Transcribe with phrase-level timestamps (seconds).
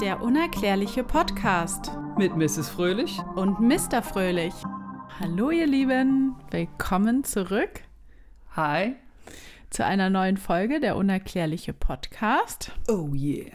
[0.00, 2.68] Der unerklärliche Podcast Mit Mrs.
[2.68, 3.18] Fröhlich.
[3.34, 4.02] und Mr.
[4.02, 4.54] Fröhlich.
[5.20, 7.80] Hallo ihr Lieben, willkommen zurück
[8.54, 8.94] Hi.
[9.70, 12.72] zu einer neuen Folge der unerklärliche Podcast.
[12.88, 13.52] Oh yeah.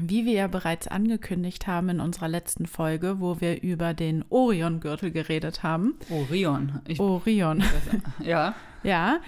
[0.00, 5.10] Wie wir ja bereits angekündigt haben in unserer letzten Folge, wo wir über den Orion-Gürtel
[5.10, 5.94] geredet haben.
[6.10, 6.80] Orion.
[6.86, 7.62] Ich, Orion.
[8.20, 8.54] ja.
[8.82, 9.20] Ja,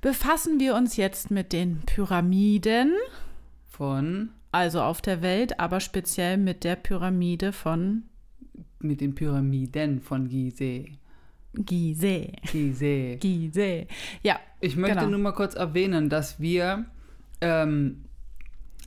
[0.00, 2.92] befassen wir uns jetzt mit den Pyramiden,
[3.68, 8.04] Von also auf der Welt, aber speziell mit der Pyramide von
[8.78, 10.98] mit den Pyramiden von Gizeh.
[11.54, 12.32] Gizeh.
[12.50, 13.16] Gizeh.
[13.16, 13.86] Gizeh.
[14.22, 15.10] Ja, Ich möchte Genau.
[15.10, 16.86] nur mal kurz erwähnen, dass wir,
[17.40, 18.04] ähm,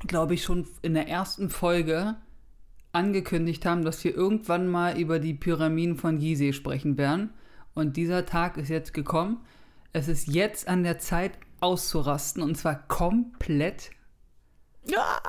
[0.08, 2.16] glaube ich, schon in der ersten Folge
[2.92, 7.30] angekündigt haben, dass wir irgendwann mal über die Pyramiden von Gizeh sprechen werden.
[7.74, 9.42] Und dieser Tag ist jetzt gekommen.
[9.94, 13.92] Es ist jetzt an der Zeit auszurasten und zwar komplett.
[14.88, 15.20] ja,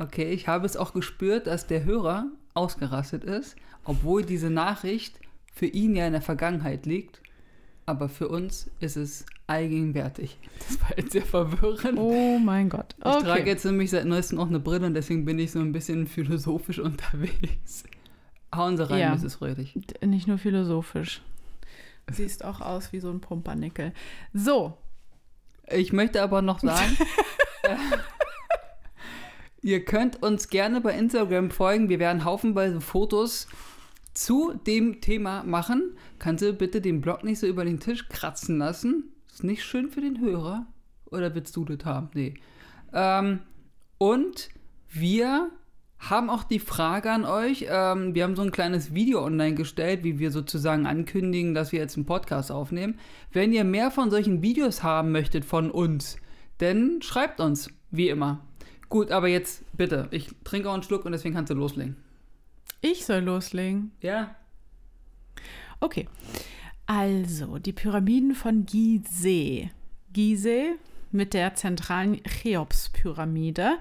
[0.00, 5.18] Okay, ich habe es auch gespürt, dass der Hörer ausgerastet ist, obwohl diese Nachricht
[5.52, 7.20] für ihn ja in der Vergangenheit liegt.
[7.84, 10.38] Aber für uns ist es allgegenwärtig.
[10.58, 11.98] Das war jetzt sehr verwirrend.
[11.98, 12.94] Oh mein Gott.
[12.98, 13.46] Ich trage Okay.
[13.48, 16.78] jetzt nämlich seit neuestem auch eine Brille und deswegen bin ich so ein bisschen philosophisch
[16.88, 17.84] unterwegs.
[18.54, 19.14] Hauen Sie rein, Ja.
[19.16, 19.36] Mrs.
[19.36, 19.76] Fröhlich.
[20.04, 21.22] Nicht nur philosophisch.
[22.10, 23.92] Siehst auch aus wie so ein Pumpernickel.
[24.32, 24.76] So,
[25.66, 26.96] Ich möchte aber noch sagen,
[29.62, 31.88] ihr könnt uns gerne bei Instagram folgen.
[31.88, 33.48] Wir werden haufenweise Fotos
[34.14, 35.96] zu dem Thema machen.
[36.18, 39.12] Kannst du bitte den Blog nicht so über den Tisch kratzen lassen?
[39.32, 40.66] Ist nicht schön für den Hörer.
[41.10, 42.10] Oder willst du das haben?
[42.14, 42.34] Nee.
[42.92, 43.40] Ähm,
[43.98, 44.48] und
[44.88, 45.50] wir
[45.98, 47.66] haben auch die Frage an euch.
[47.68, 51.80] Ähm, wir haben so ein kleines Video online gestellt, wie wir sozusagen ankündigen, dass wir
[51.80, 52.98] jetzt einen Podcast aufnehmen.
[53.32, 56.16] Wenn ihr mehr von solchen Videos haben möchtet von uns,
[56.58, 58.47] dann schreibt uns, wie immer.
[58.88, 61.96] Gut, aber jetzt bitte, ich trinke auch einen Schluck und deswegen kannst du loslegen.
[62.80, 63.92] ich soll loslegen.
[64.00, 64.34] Ja?
[65.80, 66.08] Okay.
[66.86, 69.70] Also, die Pyramiden von Gizeh.
[70.12, 70.74] Gizeh
[71.12, 73.78] mit der zentralen Cheops-Pyramide.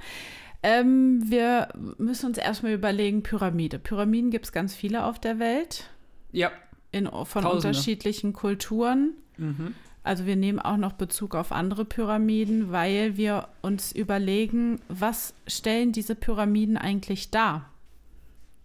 [0.64, 3.80] Ähm, wir müssen uns erstmal überlegen, Pyramide.
[3.80, 5.90] Pyramiden gibt es ganz viele auf der Welt,
[6.32, 6.52] Ja.
[6.92, 7.68] in, von Tausende.
[7.70, 9.14] unterschiedlichen Kulturen.
[9.38, 9.76] Mhm.
[10.08, 15.92] Also wir nehmen auch noch Bezug auf andere Pyramiden, weil wir uns überlegen, was stellen
[15.92, 17.70] diese Pyramiden eigentlich dar?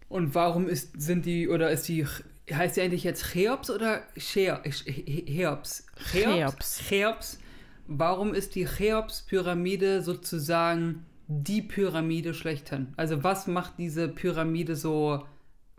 [0.08, 2.06] Und warum ist, sind die, oder ist die,
[2.53, 5.86] heißt die eigentlich jetzt Cheops oder Che- Che- Cheops?
[6.12, 6.82] Cheops.
[6.88, 7.38] Cheops.
[7.86, 12.88] Warum ist die Cheops-Pyramide sozusagen die Pyramide schlechthin?
[12.97, 15.24] Also was macht diese Pyramide so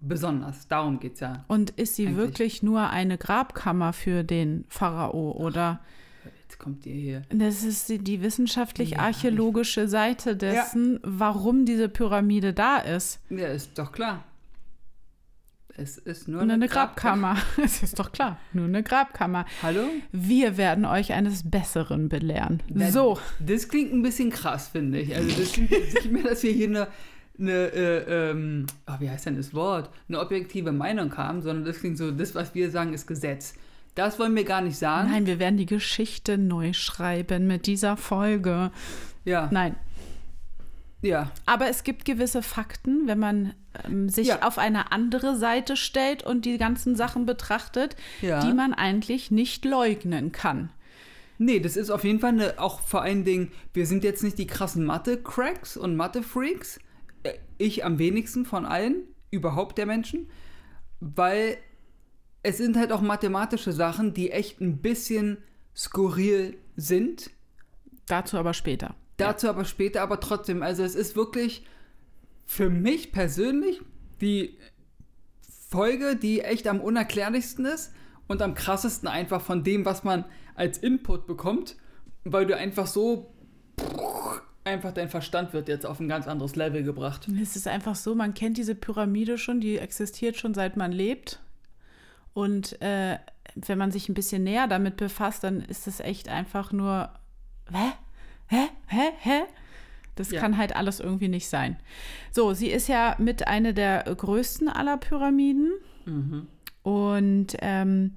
[0.07, 0.67] besonders?
[0.67, 1.43] Darum geht es ja.
[1.47, 2.17] Und ist sie Eigentlich.
[2.17, 5.79] wirklich nur eine Grabkammer für den Pharao oder
[6.43, 7.21] Jetzt kommt ihr hier.
[7.29, 13.19] das ist die, die Ja, wissenschaftlich-archäologische Seite dessen, warum diese Pyramide da ist?
[13.29, 14.23] Ja, ist doch klar.
[15.75, 17.35] Es ist nur Nur eine Grab- Grabkammer.
[17.63, 19.45] Es ist doch klar, nur eine Grabkammer.
[19.63, 19.81] Hallo?
[20.11, 22.61] Wir werden euch eines Besseren belehren.
[22.69, 25.15] Na, So, Das klingt ein bisschen krass, finde ich.
[25.15, 26.87] Also das klingt jetzt nicht mehr, dass wir hier eine,
[27.39, 29.89] eine äh, ähm, oh, wie heißt denn das Wort?
[30.07, 33.53] Eine objektive Meinung haben, sondern das klingt so, das, was wir sagen, ist Gesetz.
[33.95, 35.11] Das wollen wir gar nicht sagen.
[35.11, 38.71] nein, wir werden die Geschichte neu schreiben mit dieser Folge.
[39.25, 39.75] Ja, Nein,
[41.01, 41.31] ja.
[41.45, 43.53] Aber es gibt gewisse Fakten, wenn man
[43.85, 44.41] ähm, sich Ja.
[44.43, 48.39] auf eine andere Seite stellt und die ganzen Sachen betrachtet, Ja.
[48.45, 50.69] die man eigentlich nicht leugnen kann.
[51.39, 54.37] Nee, das ist auf jeden Fall eine, auch vor allen Dingen, wir sind jetzt nicht
[54.37, 56.79] die krassen Mathe-Cracks und Mathe-Freaks.
[57.63, 60.29] Ich am wenigsten von allen, überhaupt der Menschen,
[60.99, 61.57] weil
[62.41, 65.37] es sind halt auch mathematische Sachen, die echt ein bisschen
[65.73, 67.31] skurril sind.
[68.07, 68.95] Dazu aber später.
[69.15, 71.65] Dazu aber später, aber trotzdem, also es ist wirklich
[72.45, 73.79] für mich persönlich
[74.19, 74.57] die
[75.69, 77.93] Folge, die echt am unerklärlichsten ist
[78.27, 80.25] und am krassesten einfach von dem, was man
[80.55, 81.77] als Input bekommt,
[82.25, 83.33] weil du einfach so
[84.65, 87.27] einfach dein Verstand wird jetzt auf ein ganz anderes Level gebracht.
[87.41, 91.39] Es ist einfach so, man kennt diese Pyramide schon, die existiert schon seit man lebt.
[92.33, 93.17] Und äh,
[93.55, 97.09] wenn man sich ein bisschen näher damit befasst, dann ist es echt einfach nur,
[97.71, 97.91] hä?
[98.47, 98.67] Hä?
[98.87, 99.09] Hä?
[99.19, 99.41] Hä?
[100.15, 100.39] Das Ja.
[100.39, 101.77] kann halt alles irgendwie nicht sein.
[102.31, 105.71] So, sie ist ja mit einer der größten aller Pyramiden.
[106.83, 108.13] Und ähm,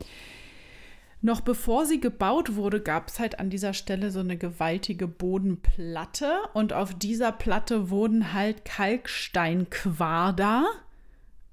[1.26, 6.38] noch bevor sie gebaut wurde, gab es halt an dieser Stelle so eine gewaltige Bodenplatte.
[6.54, 10.64] Und auf dieser Platte wurden halt Kalksteinquader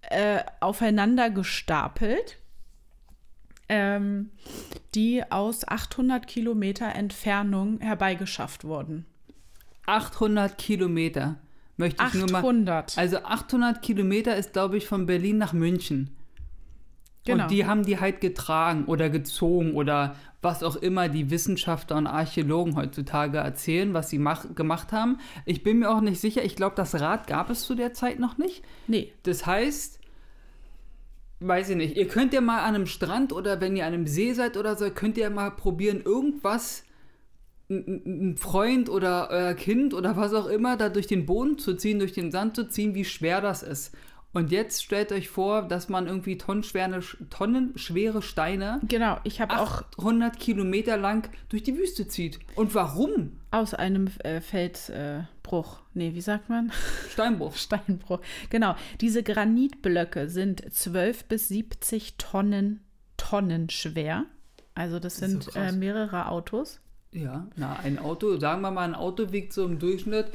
[0.04, 2.38] äh, aufeinander gestapelt,
[3.68, 4.30] ähm,
[4.96, 9.06] die aus 800 Kilometer Entfernung herbeigeschafft wurden.
[9.88, 11.36] 800 Kilometer.
[11.76, 12.40] Möchte ich nur mal.
[12.40, 12.98] 800.
[12.98, 16.16] Also 800 Kilometer ist, glaube ich, von Berlin nach München.
[17.26, 17.44] Genau.
[17.44, 22.08] Und die haben die halt getragen oder gezogen oder was auch immer die Wissenschaftler und
[22.08, 25.20] Archäologen heutzutage erzählen, was sie mach, gemacht haben.
[25.46, 26.44] Ich bin mir auch nicht sicher.
[26.44, 28.64] Ich glaube, das Rad gab es zu der Zeit noch nicht.
[28.88, 30.00] Nee, Das heißt,
[31.40, 34.08] weiß ich nicht, ihr könnt ja mal an einem Strand oder wenn ihr an einem
[34.08, 36.84] See seid oder so, könnt ihr mal probieren, irgendwas,
[37.70, 42.00] ein Freund oder euer Kind oder was auch immer, da durch den Boden zu ziehen,
[42.00, 43.96] durch den Sand zu ziehen, wie schwer das ist.
[44.34, 49.20] Und jetzt stellt euch vor, dass man irgendwie tonnenschwere, tonnenschwere Steine genau.
[49.24, 52.40] Ich habe auch 800 Kilometer lang durch die Wüste zieht.
[52.56, 53.40] Und warum?
[53.52, 56.72] aus einem äh, Felsbruch, nee, wie sagt man?
[57.12, 57.56] Steinbruch.
[57.56, 58.20] Steinbruch.
[58.50, 58.76] Genau.
[59.00, 62.82] Diese Granitblöcke sind 12 bis 70 Tonnen,
[63.16, 64.26] Tonnen schwer.
[64.74, 65.74] Also das Das so sind krass.
[65.74, 66.80] äh, mehrere Autos.
[67.12, 70.32] Ja, na, ein Auto, sagen wir mal, ein Auto wiegt so im Durchschnitt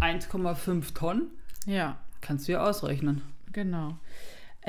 [0.00, 1.30] 1,5 Tonnen.
[1.66, 3.22] Ja, Kannst du ja ausrechnen.
[3.52, 3.98] genau.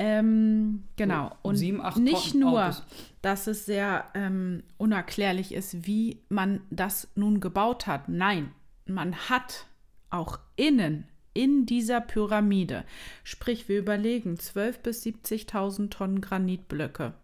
[0.00, 1.32] Ähm, genau.
[1.42, 2.84] Und sieben, nicht nur, Autos.
[3.20, 8.08] dass es sehr ähm, unerklärlich ist, wie man das nun gebaut hat.
[8.08, 8.52] Nein,
[8.86, 9.66] man hat
[10.10, 12.84] auch innen in dieser Pyramide,
[13.24, 17.14] sprich wir überlegen 12 bis 70.000 Tonnen Granitblöcke.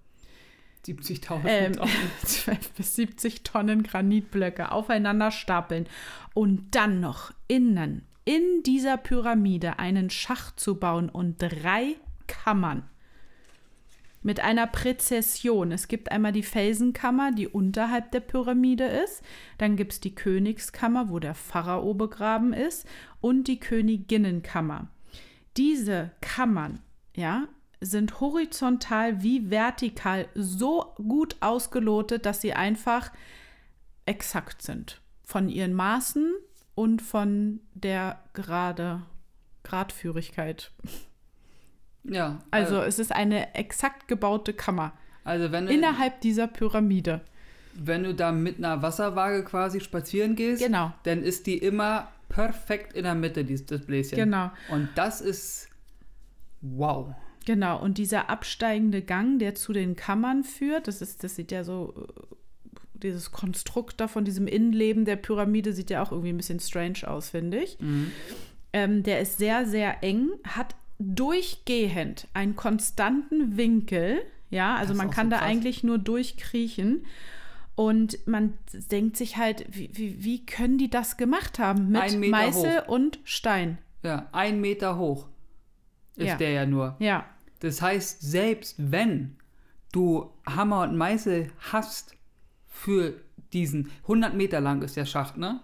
[0.84, 1.92] 70.000 ähm, Tonnen.
[2.24, 5.86] 12 bis 70 Tonnen Granitblöcke aufeinander stapeln
[6.34, 12.88] und dann noch innen in dieser Pyramide einen Schacht zu bauen und drei Kammern
[14.24, 15.70] mit einer Präzession.
[15.70, 19.22] Es gibt einmal die Felsenkammer, die unterhalb der Pyramide ist.
[19.58, 22.86] Dann gibt es die Königskammer, wo der Pharao begraben ist.
[23.20, 24.88] Und die Königinnenkammer.
[25.58, 26.80] Diese Kammern,
[27.14, 27.48] ja,
[27.80, 33.12] sind horizontal wie vertikal so gut ausgelotet, dass sie einfach
[34.06, 35.02] exakt sind.
[35.22, 36.33] Von ihren Maßen
[36.74, 39.02] und von der Gerade,
[39.62, 40.72] Gradführigkeit.
[42.04, 44.92] Ja, Also äh, es ist eine exakt gebaute Kammer
[45.24, 47.22] also wenn du, innerhalb dieser Pyramide.
[47.74, 50.92] wenn du da mit einer Wasserwaage quasi spazieren gehst, Genau.
[51.04, 54.16] dann ist die immer perfekt in der Mitte, dieses Bläschen.
[54.16, 54.50] Genau.
[54.70, 55.68] Und das ist
[56.60, 57.14] wow.
[57.46, 61.62] Genau, und dieser absteigende Gang, der zu den Kammern führt, das ist, das sieht ja
[61.64, 62.34] so, äh,
[63.04, 67.06] dieses Konstrukt da von diesem Innenleben der Pyramide sieht ja auch irgendwie ein bisschen strange
[67.06, 67.78] aus, finde ich.
[68.72, 74.18] Ähm, der ist sehr, sehr eng, hat durchgehend einen konstanten Winkel,
[74.50, 75.48] ja, also man kann so da krass.
[75.48, 77.04] eigentlich nur durchkriechen.
[77.76, 78.54] Und man
[78.92, 81.88] denkt sich halt, wie, wie, wie können die das gemacht haben?
[81.90, 82.88] Mit Meißel hoch.
[82.88, 83.78] und Stein.
[84.04, 85.26] Ja, ein Meter hoch
[86.14, 86.36] ist Ja.
[86.36, 86.94] der ja nur.
[87.00, 87.26] Ja,
[87.58, 89.34] Das heißt, selbst wenn
[89.90, 92.14] du Hammer und Meißel hast
[92.74, 93.14] für
[93.52, 95.60] diesen 100 Meter lang ist der Schacht, ne?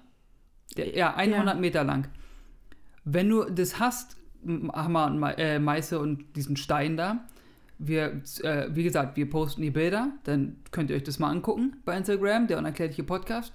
[0.76, 2.08] Der, ja, 100 Meter lang.
[3.04, 4.16] Wenn du das hast,
[4.46, 7.26] Hammer und Me äh, Meißel und diesen Stein da,
[7.78, 11.76] wir, äh, wie gesagt, wir posten die Bilder, dann könnt ihr euch das mal angucken
[11.84, 13.52] bei Instagram, der unerklärliche Podcast.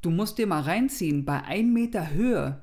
[0.00, 2.62] Du musst dir mal reinziehen, bei 1 Meter Höhe,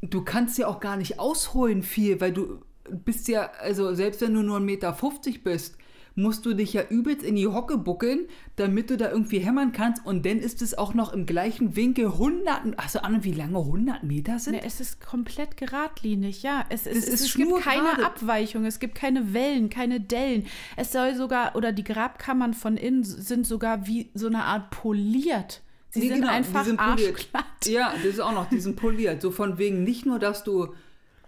[0.00, 4.34] du kannst ja auch gar nicht ausholen viel, weil du bist ja, also selbst wenn
[4.34, 4.96] du nur 1,50 Meter
[5.44, 5.76] bist,
[6.14, 8.26] musst du dich ja übelst in die Hocke buckeln,
[8.56, 12.06] damit du da irgendwie hämmern kannst und dann ist es auch noch im gleichen Winkel
[12.06, 14.54] 100, hast du Ahnung, wie lange 100 Meter sind?
[14.54, 16.64] Ne, es ist komplett geradlinig, ja.
[16.68, 18.04] Es, es, es, ist es gibt keine.
[18.04, 20.46] Abweichung, es gibt keine Wellen, keine Dellen.
[20.76, 25.62] Es soll sogar, oder die Grabkammern von innen sind sogar wie so eine Art poliert.
[25.90, 27.14] Sie Nee, sind genau, die einfach sind poliert.
[27.14, 27.44] arschglatt.
[27.66, 29.20] Ja, das ist auch noch, die sind poliert.
[29.22, 30.74] So von wegen nicht nur, dass du,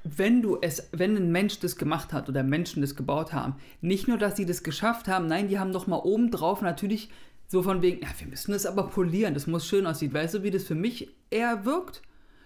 [0.04, 4.06] wenn du es, wenn ein Mensch das gemacht hat oder Menschen das gebaut haben, nicht
[4.06, 7.10] nur, dass sie das geschafft haben, nein, die haben noch mal oben drauf natürlich
[7.48, 10.12] so von wegen, ja, wir müssen das aber polieren, das muss schön aussehen.
[10.12, 12.02] Weißt du, wie das für mich eher wirkt?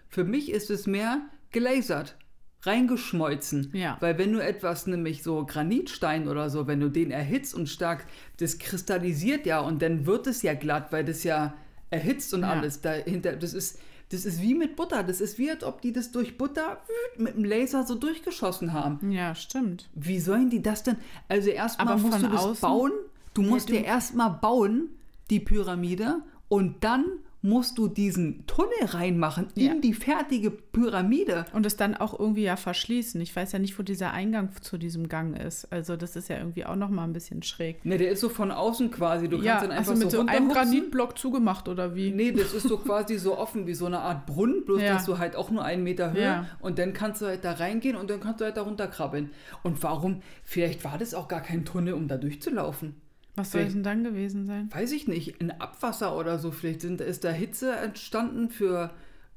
[0.09, 2.17] Für mich ist es mehr gelasert,
[2.63, 3.71] reingeschmolzen.
[3.75, 3.97] Ja.
[4.01, 8.07] Weil wenn du etwas, nämlich so Granitstein oder so, wenn du den erhitzt und stark,
[8.39, 11.55] das kristallisiert ja und dann wird es ja glatt, weil das ja
[11.91, 12.51] erhitzt und Ja.
[12.53, 13.37] alles dahinter.
[13.37, 13.79] Das ist,
[14.11, 15.03] das ist wie mit Butter.
[15.03, 16.81] Das ist wie, als ob die das durch Butter
[17.17, 19.11] mit dem Laser so durchgeschossen haben.
[19.11, 19.89] Ja, stimmt.
[19.95, 20.97] Wie sollen die das denn?
[21.29, 22.61] Also erstmal musst von du das außen?
[22.61, 22.93] bauen.
[23.35, 24.89] Du musst du- dir erstmal bauen,
[25.31, 27.05] die Pyramide, und dann
[27.41, 29.71] musst du diesen Tunnel reinmachen Ja.
[29.71, 31.45] in die fertige Pyramide.
[31.53, 33.21] Und es dann auch irgendwie ja verschließen.
[33.21, 35.73] Ich weiß ja nicht, wo dieser Eingang zu diesem Gang ist.
[35.73, 37.85] Also das ist ja irgendwie auch noch mal ein bisschen schräg.
[37.85, 39.29] Ne, der ist so von außen quasi.
[39.29, 40.49] Du kannst ja, dann einfach also mit so so einem.
[40.49, 42.11] Granitblock zugemacht oder wie?
[42.11, 44.95] Nee, das ist so quasi so offen wie so eine Art Brunnen, bloß Ja.
[44.95, 46.47] dass du halt auch nur einen Meter Höhe Ja.
[46.61, 49.31] und dann kannst du halt da reingehen und dann kannst du halt da runterkrabbeln.
[49.63, 50.23] Und warum?
[50.43, 52.97] Vielleicht war das auch gar kein Tunnel, um da durchzulaufen.
[53.39, 54.69] Was soll es denn dann gewesen sein?
[54.73, 56.51] Weiß ich nicht, ein Abwasser oder so.
[56.51, 58.91] Vielleicht sind, ist da Hitze entstanden für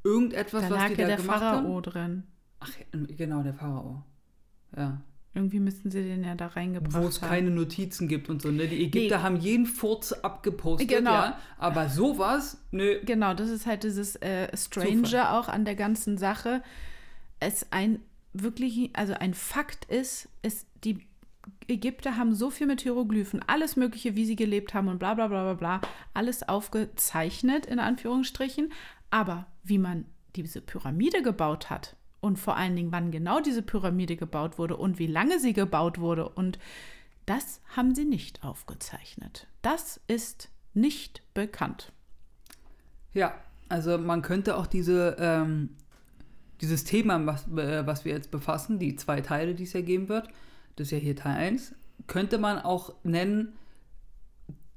[0.03, 1.81] irgendetwas, Da was die ja da der gemacht Pharao haben?
[1.83, 2.23] drin.
[2.59, 2.71] Ach,
[3.17, 4.03] genau, der Pharao.
[4.75, 5.01] Ja.
[5.33, 7.29] Irgendwie müssten sie den ja da reingebracht Wo es haben.
[7.29, 8.67] keine Notizen gibt und so, ne?
[8.67, 9.23] Die Ägypter Nee.
[9.23, 11.11] haben jeden Furz abgepostet, Genau.
[11.13, 11.37] ja.
[11.57, 12.99] Aber sowas, nö.
[13.05, 15.27] Genau, das ist halt dieses äh, Strange Zufall.
[15.27, 16.61] auch an der ganzen Sache.
[17.39, 17.99] Es ein
[18.33, 21.07] wirklich, also ein Fakt ist, ist, die
[21.71, 25.27] Ägypter haben so viel mit Hieroglyphen, alles Mögliche, wie sie gelebt haben und bla bla
[25.27, 25.81] bla bla bla,
[26.13, 28.71] alles aufgezeichnet, in Anführungsstrichen.
[29.09, 34.15] Aber wie man diese Pyramide gebaut hat und vor allen Dingen, wann genau diese Pyramide
[34.15, 36.59] gebaut wurde und wie lange sie gebaut wurde und
[37.25, 39.47] das haben sie nicht aufgezeichnet.
[39.61, 41.91] Das ist nicht bekannt.
[43.13, 43.33] Ja,
[43.69, 45.69] also man könnte auch diese, ähm,
[46.61, 50.09] dieses Thema, was, äh, was wir jetzt befassen, die zwei Teile, die es ja geben
[50.09, 50.29] wird,
[50.81, 51.75] das ist ja hier Teil 1,
[52.07, 53.53] könnte man auch nennen,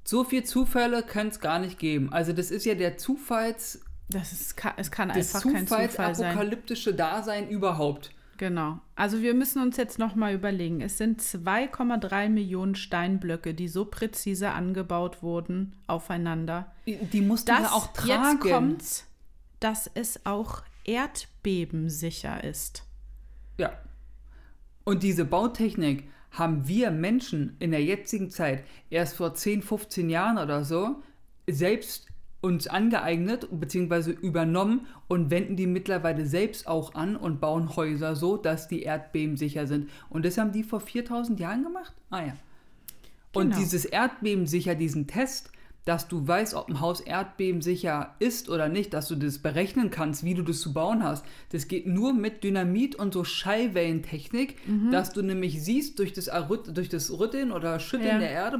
[0.03, 2.13] so viel Zufälle kann es gar nicht geben.
[2.13, 5.89] Also das ist ja der Zufalls, Das ist, es kann das einfach kein Zufall sein.
[5.89, 8.11] Zufallsapokalyptische Dasein überhaupt.
[8.37, 8.79] Genau.
[8.95, 10.81] Also wir müssen uns jetzt nochmal überlegen.
[10.81, 16.71] Es sind 2,3 Millionen Steinblöcke, die so präzise angebaut wurden aufeinander.
[16.85, 18.39] Die, mussten Das ja auch tragen.
[18.43, 19.05] jetzt kommt's,
[19.59, 22.83] dass es auch erdbebensicher ist.
[23.57, 23.71] Ja.
[24.85, 30.37] Und diese Bautechnik haben wir Menschen in der jetzigen Zeit erst vor 10, 15 Jahren
[30.37, 31.01] oder so
[31.47, 32.07] selbst
[32.41, 34.11] uns angeeignet bzw.
[34.11, 39.65] übernommen und wenden die mittlerweile selbst auch an und bauen Häuser so, dass die erdbebensicher
[39.65, 39.89] sind.
[40.09, 41.93] Und das haben die vor 4000 Jahren gemacht?
[42.11, 42.35] Ah ja.
[43.33, 43.57] Und Genau.
[43.57, 45.51] dieses Erdbebensicher, diesen Test,
[45.85, 50.23] dass du weißt, ob ein Haus erdbebensicher ist oder nicht, dass du das berechnen kannst,
[50.23, 51.25] wie du das zu bauen hast.
[51.51, 54.57] Das geht nur mit Dynamit und so Schallwellentechnik,
[54.91, 56.29] dass du nämlich siehst durch das,
[56.73, 58.19] durch das Rütteln oder Schütteln Ja.
[58.19, 58.59] der Erde,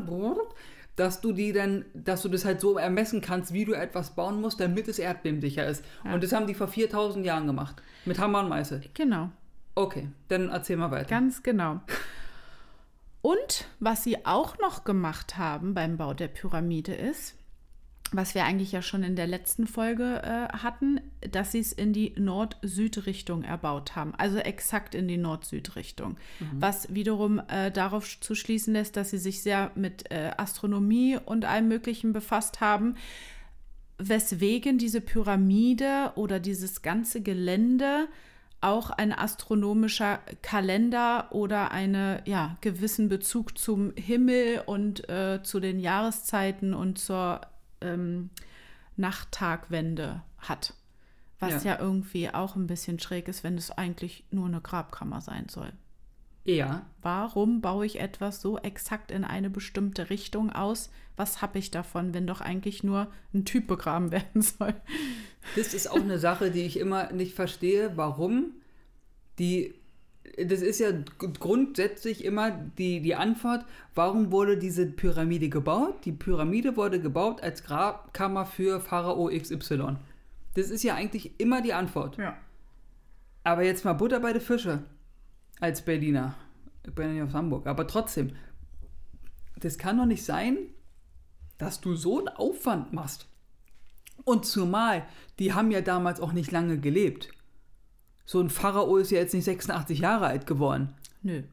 [0.95, 4.39] dass du die dann, dass du das halt so ermessen kannst, wie du etwas bauen
[4.39, 5.83] musst, damit es erdbebensicher ist.
[6.03, 7.81] Und das haben die vor 4000 Jahren gemacht.
[8.05, 8.81] Mit Hammer und Meißel.
[8.93, 9.29] Genau.
[9.73, 11.09] Okay, dann erzähl mal weiter.
[11.09, 11.81] Ganz genau.
[13.25, 17.33] Und was sie auch noch gemacht haben beim Bau der Pyramide ist,
[18.11, 21.01] was wir eigentlich ja schon in der letzten Folge äh, hatten,
[21.31, 24.13] dass sie es in die Nord-Süd-Richtung erbaut haben.
[24.13, 26.17] Also exakt in die Nord-Süd-Richtung.
[26.59, 31.45] Was wiederum äh, darauf zu schließen lässt, dass sie sich sehr mit äh, Astronomie und
[31.45, 32.93] allem Möglichen befasst haben,
[33.97, 38.07] weswegen diese Pyramide oder dieses ganze Gelände
[38.65, 45.79] auch ein astronomischer Kalender oder einen ja, gewissen Bezug zum Himmel und äh, zu den
[45.79, 47.41] Jahreszeiten und zur
[47.81, 48.31] ähm,
[48.97, 50.73] Nacht-Tag-Wende hat.
[51.39, 51.73] Was ja.
[51.73, 51.79] Ja.
[51.79, 55.71] irgendwie auch ein bisschen schräg ist, wenn es eigentlich nur eine Grabkammer sein soll.
[56.45, 60.89] Ja, Warum baue ich etwas so exakt in eine bestimmte Richtung aus?
[61.15, 64.73] Was habe ich davon, wenn doch eigentlich nur ein Typ begraben werden soll?
[65.55, 68.55] Das ist auch eine Sache, die ich immer nicht verstehe, warum
[69.37, 69.75] die.
[70.43, 70.89] Das ist ja
[71.39, 76.03] grundsätzlich immer die, die Antwort, warum wurde diese Pyramide gebaut?
[76.05, 79.97] Die Pyramide wurde gebaut als Grabkammer für Pharao XY.
[80.55, 82.17] Das ist ja eigentlich immer die Antwort.
[82.17, 82.35] Ja.
[83.43, 84.81] Aber jetzt mal Butter bei den Fische
[85.59, 86.35] als Berliner.
[86.85, 88.31] Ich bin ja nicht aus Hamburg, aber trotzdem.
[89.57, 90.57] Das kann doch nicht sein,
[91.57, 93.27] dass du so einen Aufwand machst.
[94.23, 95.05] Und zumal,
[95.39, 97.29] die haben ja damals auch nicht lange gelebt.
[98.25, 100.93] So ein Pharao ist ja jetzt nicht 86 Jahre alt geworden.
[101.21, 101.43] Nö.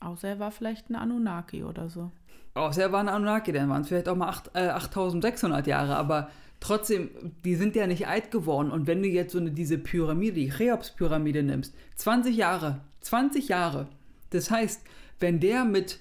[0.00, 2.10] Außer er war vielleicht ein Anunnaki oder so.
[2.54, 5.96] Außer er war ein Anunnaki, dann waren es vielleicht auch mal acht- äh, 8600 Jahre,
[5.96, 7.10] aber trotzdem,
[7.44, 8.70] die sind ja nicht alt geworden.
[8.70, 13.88] Und wenn du jetzt so eine, diese Pyramide, die Cheops-Pyramide nimmst, 20 Jahre, 20 Jahre.
[14.30, 14.82] Das heißt,
[15.20, 16.00] wenn der mit,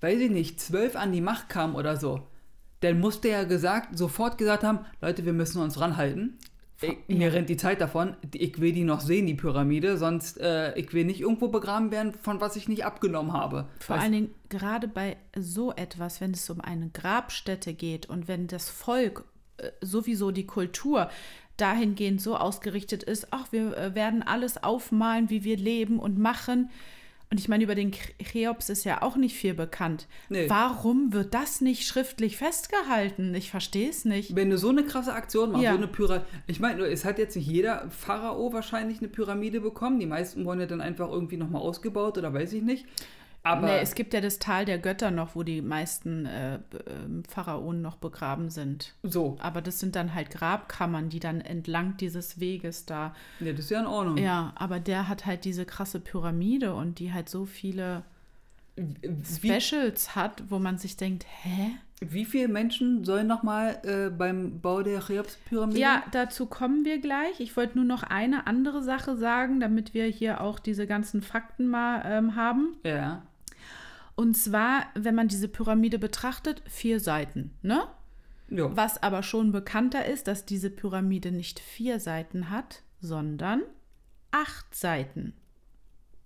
[0.00, 2.26] weiß ich nicht, 12 an die Macht kam oder so,
[2.80, 6.36] dann musste er gesagt, sofort gesagt haben, Leute, wir müssen uns ranhalten.
[6.82, 8.14] Ich, mir rennt die Zeit davon.
[8.34, 12.12] Ich will die noch sehen, die Pyramide, sonst äh, ich will nicht irgendwo begraben werden,
[12.12, 13.68] von was ich nicht abgenommen habe.
[13.78, 18.28] Vor Weißt- allen Dingen gerade bei so etwas, wenn es um eine Grabstätte geht und
[18.28, 19.24] wenn das Volk,
[19.80, 21.08] sowieso die Kultur,
[21.56, 26.70] dahingehend so ausgerichtet ist, ach, wir äh, werden alles aufmalen, wie wir leben und machen.
[27.30, 30.06] Und ich meine, über den Cheops ist ja auch nicht viel bekannt.
[30.28, 30.48] Nee.
[30.48, 33.34] Warum wird das nicht schriftlich festgehalten?
[33.34, 34.36] Ich verstehe es nicht.
[34.36, 35.72] Wenn du so eine krasse Aktion machst, Ja.
[35.72, 36.26] so eine Pyramide.
[36.46, 39.98] Ich meine, es hat jetzt nicht jeder Pharao wahrscheinlich eine Pyramide bekommen.
[39.98, 42.86] Die meisten wurden ja dann einfach irgendwie nochmal ausgebaut oder weiß ich nicht.
[43.46, 46.54] Aber Nee, es gibt ja das Tal der Götter noch, wo die meisten äh,
[46.88, 48.94] ähm, Pharaonen noch begraben sind.
[49.02, 53.14] so, Aber das sind dann halt Grabkammern, die dann entlang dieses Weges da.
[53.40, 54.16] ja, das ist ja in Ordnung.
[54.16, 58.02] Ja, aber der hat halt diese krasse Pyramide und die halt so viele
[58.76, 61.76] Wie, Specials hat, wo man sich denkt, hä?
[62.00, 65.78] Wie viele Menschen sollen nochmal äh, beim Bau der Cheops-Pyramide?
[65.78, 67.40] Ja, dazu kommen wir gleich.
[67.40, 71.68] Ich wollte nur noch eine andere Sache sagen, damit wir hier auch diese ganzen Fakten
[71.68, 72.76] mal ähm, haben.
[72.84, 73.22] Ja.
[74.16, 77.86] Und zwar, wenn man diese Pyramide betrachtet, vier Seiten, ne?
[78.48, 78.76] Ja.
[78.76, 83.62] Was aber schon bekannter ist, dass diese Pyramide nicht vier Seiten hat, sondern
[84.30, 85.34] acht Seiten.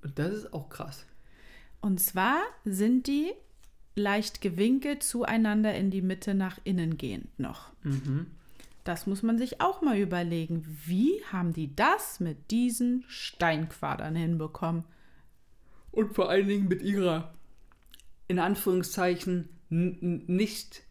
[0.02, 1.07] Das ist auch krass.
[1.80, 3.33] Und zwar sind die
[3.95, 7.73] leicht gewinkelt zueinander in die Mitte nach innen gehend noch.
[8.85, 10.64] Das muss man sich auch mal überlegen.
[10.87, 14.85] Wie haben die das mit diesen Steinquadern hinbekommen?
[15.90, 17.35] Und vor allen Dingen mit ihrer,
[18.28, 20.82] in Anführungszeichen, nicht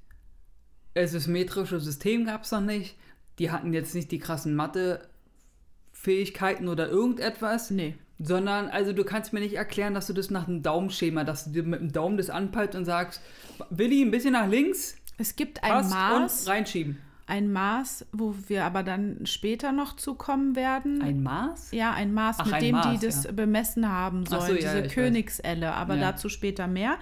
[0.94, 2.96] äh, symmetrische System gab es noch nicht.
[3.40, 7.72] Die hatten jetzt nicht die krassen Mathe-Fähigkeiten oder irgendetwas.
[7.72, 7.96] Nee.
[8.20, 11.52] Sondern, also du kannst mir nicht erklären, dass du das nach einem Daumenschema, dass du
[11.52, 13.22] dir mit dem Daumen das anpeilst und sagst,
[13.70, 16.98] Willi, ein bisschen nach links, Es gibt ein Maß, und reinschieben.
[17.28, 21.02] Ein Maß, wo wir aber dann später noch zukommen werden.
[21.02, 21.72] Ein Maß?
[21.72, 23.32] ja, ein Maß, Ach, mit ein dem Maß, die das ja.
[23.34, 24.88] bemessen haben sollen, so, ja, diese.
[24.94, 26.12] Königselle, aber Ja.
[26.12, 26.98] dazu später mehr.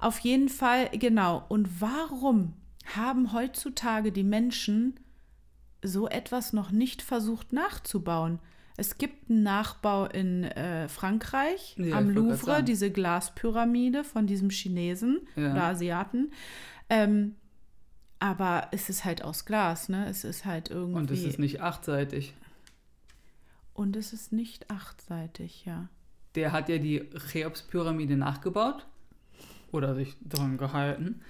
[0.00, 1.44] Auf jeden Fall, genau.
[1.48, 2.54] Und warum
[2.96, 4.98] haben heutzutage die Menschen
[5.80, 8.40] so etwas noch nicht versucht nachzubauen?
[8.76, 15.20] Es gibt einen Nachbau in äh, Frankreich Ja, am Louvre, diese Glaspyramide von diesem Chinesen
[15.36, 15.52] Ja.
[15.52, 16.32] oder Asiaten.
[16.88, 17.36] Ähm,
[18.22, 20.08] aber es ist halt aus Glas, ne?
[20.08, 21.00] Es ist halt irgendwie.
[21.00, 22.34] Und es ist nicht achtseitig.
[23.74, 25.88] Und es ist nicht achtseitig, ja.
[26.36, 27.00] Der hat ja die
[27.32, 28.86] Cheops-Pyramide nachgebaut.
[29.72, 31.20] Oder sich dran gehalten.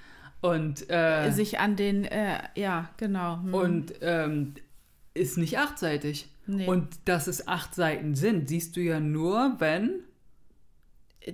[0.42, 3.40] Und, äh, Sich an den, äh, ja, genau.
[3.40, 3.54] hm.
[3.54, 4.54] und ähm,
[5.14, 6.28] ist nicht achtseitig.
[6.46, 6.66] Nee.
[6.66, 10.00] Und dass es acht Seiten sind, siehst du ja nur, wenn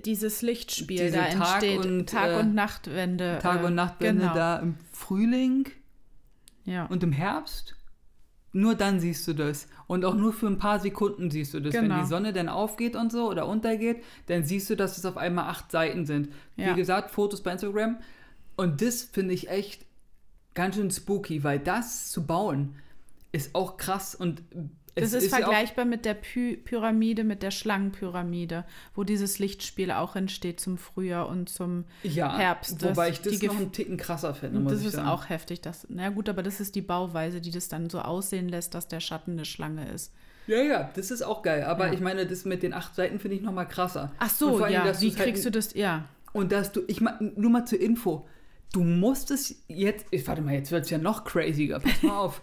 [0.05, 3.39] dieses Lichtspiel diese da Tag- entsteht, und, Tag- äh, und Nachtwende.
[3.41, 4.33] Tag- äh, und Nachtwende genau.
[4.35, 5.67] da im Frühling
[6.65, 6.85] Ja.
[6.85, 7.75] und im Herbst.
[8.51, 9.67] Nur dann siehst du das.
[9.85, 11.73] Und auch nur für ein paar Sekunden siehst du das.
[11.73, 11.99] Wenn Genau.
[12.01, 15.45] die Sonne dann aufgeht und so oder untergeht, dann siehst du, dass es auf einmal
[15.49, 16.29] acht Seiten sind.
[16.55, 16.71] Ja.
[16.71, 17.97] Wie gesagt, Fotos bei Instagram.
[18.57, 19.85] Und das finde ich echt
[20.55, 22.75] ganz schön spooky, weil das zu bauen
[23.31, 24.41] ist auch krass und
[24.95, 30.15] Das ist, auch- vergleichbar mit der Py Pyramide, mit der Schlangenpyramide, wo dieses Lichtspiel auch
[30.15, 32.81] entsteht zum Frühjahr und zum ja, Herbst.
[32.81, 35.07] Das- Wobei ich das die noch einen Ticken krasser finde, muss das ist sagen.
[35.07, 35.61] auch heftig.
[35.61, 38.87] Das, na gut, aber das ist die Bauweise, die das dann so aussehen lässt, dass
[38.87, 40.13] der Schatten eine Schlange ist.
[40.47, 41.63] Ja, ja, das ist auch geil.
[41.63, 41.93] Aber Ja.
[41.93, 44.11] ich meine, das mit den acht Seiten finde ich noch mal krasser.
[44.19, 44.99] Ach so, allem, ja.
[45.01, 45.73] Wie halt kriegst du das?
[45.75, 46.05] Ja.
[46.33, 48.27] Und dass du, ich meine, nur mal zur Info,
[48.73, 52.17] du musst es jetzt, ich, warte mal, jetzt wird es ja noch craziger, pass mal
[52.17, 52.41] auf.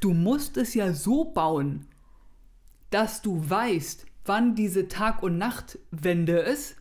[0.00, 1.86] Du musst es ja so bauen,
[2.90, 6.76] dass du weißt, wann diese Tag- und Nachtwende ist,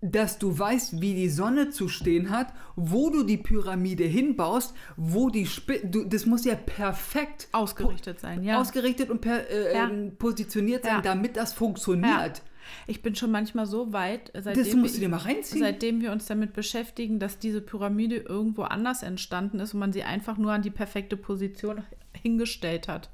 [0.00, 5.30] dass du weißt, wie die Sonne zu stehen hat, wo du die Pyramide hinbaust, wo
[5.30, 8.60] die Spitze, du, das muss ja perfekt Ausgerichtet sein, ja.
[8.60, 9.88] ausgerichtet und per, äh, Ja.
[9.88, 11.00] ähm, positioniert sein, Ja.
[11.02, 12.42] damit das funktioniert.
[12.86, 17.38] Ich bin schon manchmal so weit, Das seitdem, wir, seitdem wir uns damit beschäftigen, dass
[17.38, 21.82] diese Pyramide irgendwo anders entstanden ist und man sie einfach nur an die perfekte Position
[22.12, 23.10] hingestellt hat.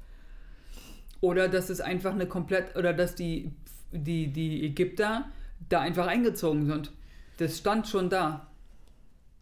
[1.21, 3.51] Oder dass es einfach eine komplett, oder dass die,
[3.91, 5.25] die, die Ägypter
[5.67, 6.91] da einfach eingezogen sind.
[7.37, 8.48] Das stand schon da.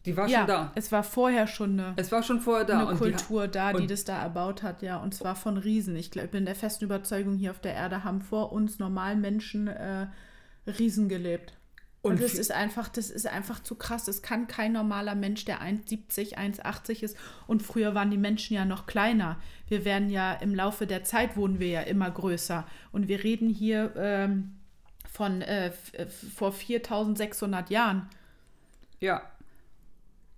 [0.06, 0.72] Die war ja, schon da.
[0.76, 2.80] es war vorher schon eine, Es war schon vorher da.
[2.80, 5.96] eine und die, Kultur da, die das da erbaut hat, ja, und zwar von Riesen.
[5.98, 9.68] Ich glaub, bin der festen Überzeugung, hier auf der Erde haben vor uns normalen Menschen
[9.68, 10.08] äh,
[10.66, 11.54] Riesen gelebt.
[12.04, 14.08] Und, Und das vi- ist einfach, das ist einfach zu krass.
[14.08, 17.18] Es kann kein normaler Mensch, der 1,70, 1,80 ist.
[17.48, 19.38] Und früher waren die Menschen ja noch kleiner.
[19.68, 22.66] Wir werden ja im Laufe der Zeit wurden wir ja immer größer.
[22.94, 24.54] Und wir reden hier ähm,
[25.12, 28.08] von äh, äh, vor 4600 Jahren.
[29.02, 29.22] ja.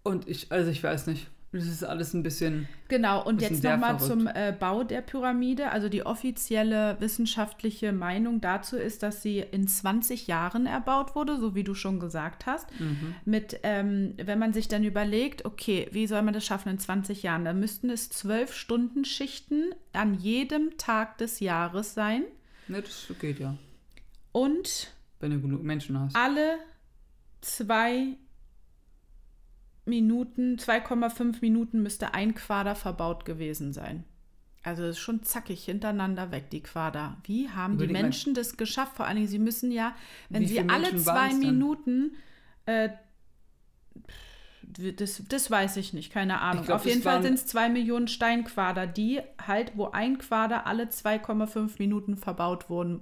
[0.09, 1.27] Und ich, also ich weiß nicht.
[1.51, 2.67] Das ist alles ein bisschen.
[2.89, 5.71] Genau, und Bisschen jetzt nochmal zum äh, Bau der Pyramide.
[5.71, 11.55] Also die offizielle wissenschaftliche Meinung dazu ist, dass sie in 20 Jahren erbaut wurde, so
[11.55, 12.67] wie du schon gesagt hast.
[12.79, 13.15] Mhm.
[13.25, 17.23] Mit, ähm, wenn man sich dann überlegt, okay, wie soll man das schaffen in 20
[17.23, 17.45] Jahren?
[17.45, 22.23] Dann müssten es zwölf Stunden Schichten an jedem Tag des Jahres sein.
[22.67, 23.57] Ne, das geht ja.
[24.31, 26.15] Und Wenn du genug Menschen hast.
[26.15, 26.59] alle
[27.41, 28.17] zwei
[29.89, 34.03] Minuten, 2,5 Minuten müsste ein Quader verbaut gewesen sein.
[34.63, 37.17] Also das ist schon zackig hintereinander weg, die Quader.
[37.23, 38.01] Wie haben Überleg die mal.
[38.03, 38.95] Menschen das geschafft?
[38.97, 39.95] Vor allen Dingen, sie müssen ja,
[40.29, 41.33] wenn sie alle Menschen zwei?
[41.33, 42.15] Minuten,
[42.65, 42.89] äh,
[44.61, 46.65] das, das weiß ich nicht, keine Ahnung.
[46.65, 50.85] Glaub, Auf jeden Fall sind es zwei Millionen Steinquader, die halt, wo ein Quader alle
[50.85, 53.01] 2,5 Minuten verbaut wurden,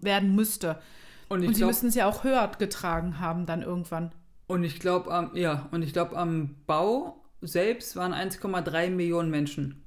[0.00, 0.80] werden müsste.
[1.28, 4.12] Und Und sie müssen es ja auch höher getragen haben dann irgendwann.
[4.48, 9.84] Und ich glaube, am, ja, und ich glaube, am Bau selbst waren 1,3 Millionen Menschen.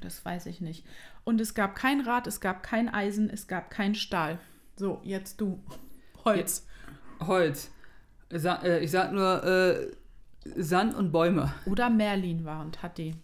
[0.00, 0.84] Das weiß ich nicht.
[1.24, 4.38] Und es gab kein Rad, es gab kein Eisen, es gab kein Stahl.
[4.76, 5.62] So, jetzt du.
[6.24, 6.66] Holz.
[7.20, 7.70] Ja, Holz.
[8.30, 9.90] Ich sag, äh, ich sag nur äh,
[10.56, 11.52] Sand und Bäume.
[11.66, 13.14] Oder Merlin war und hat die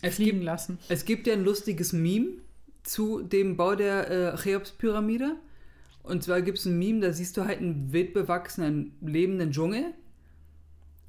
[0.00, 0.78] Es fliegen gibt, lassen.
[0.88, 2.28] es gibt ja ein lustiges Meme
[2.82, 5.36] zu dem Bau der äh, Cheops-Pyramide.
[6.02, 9.94] Und zwar gibt es ein Meme, da siehst du halt einen wildbewachsenen, lebenden Dschungel.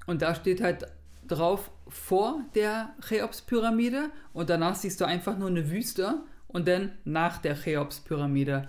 [0.05, 0.85] Und da steht halt
[1.27, 4.11] drauf vor der Cheops-Pyramide.
[4.33, 6.23] Und danach siehst du einfach nur eine Wüste.
[6.47, 8.67] Und dann nach der Cheops-Pyramide.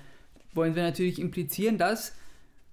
[0.55, 2.15] Wollen wir natürlich implizieren, dass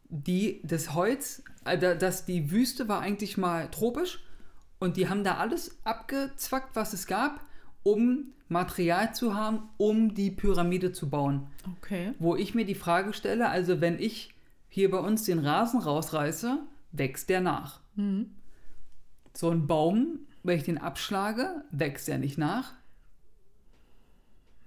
[0.10, 4.24] die, das Holz, äh, da- dass die Wüste war eigentlich mal tropisch.
[4.80, 7.46] Und die haben da alles abgezwackt, was es gab,
[7.84, 12.14] um Material zu haben, um die Pyramide zu bauen Okay.
[12.20, 14.34] wo ich mir die Frage stelle, also wenn ich
[14.70, 16.60] hier bei uns den Rasen rausreiße,
[16.92, 17.80] wächst der nach.
[17.96, 18.32] Mhm.
[19.34, 22.74] So ein Baum, wenn ich den abschlage, wächst er nicht nach,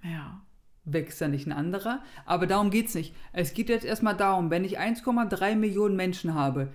[0.03, 0.41] Ja.
[0.85, 2.01] wächst er nicht ein anderer.
[2.25, 3.15] Aber darum geht es nicht.
[3.33, 6.71] Es geht jetzt erstmal darum, wenn ich 1,3 Millionen Menschen habe,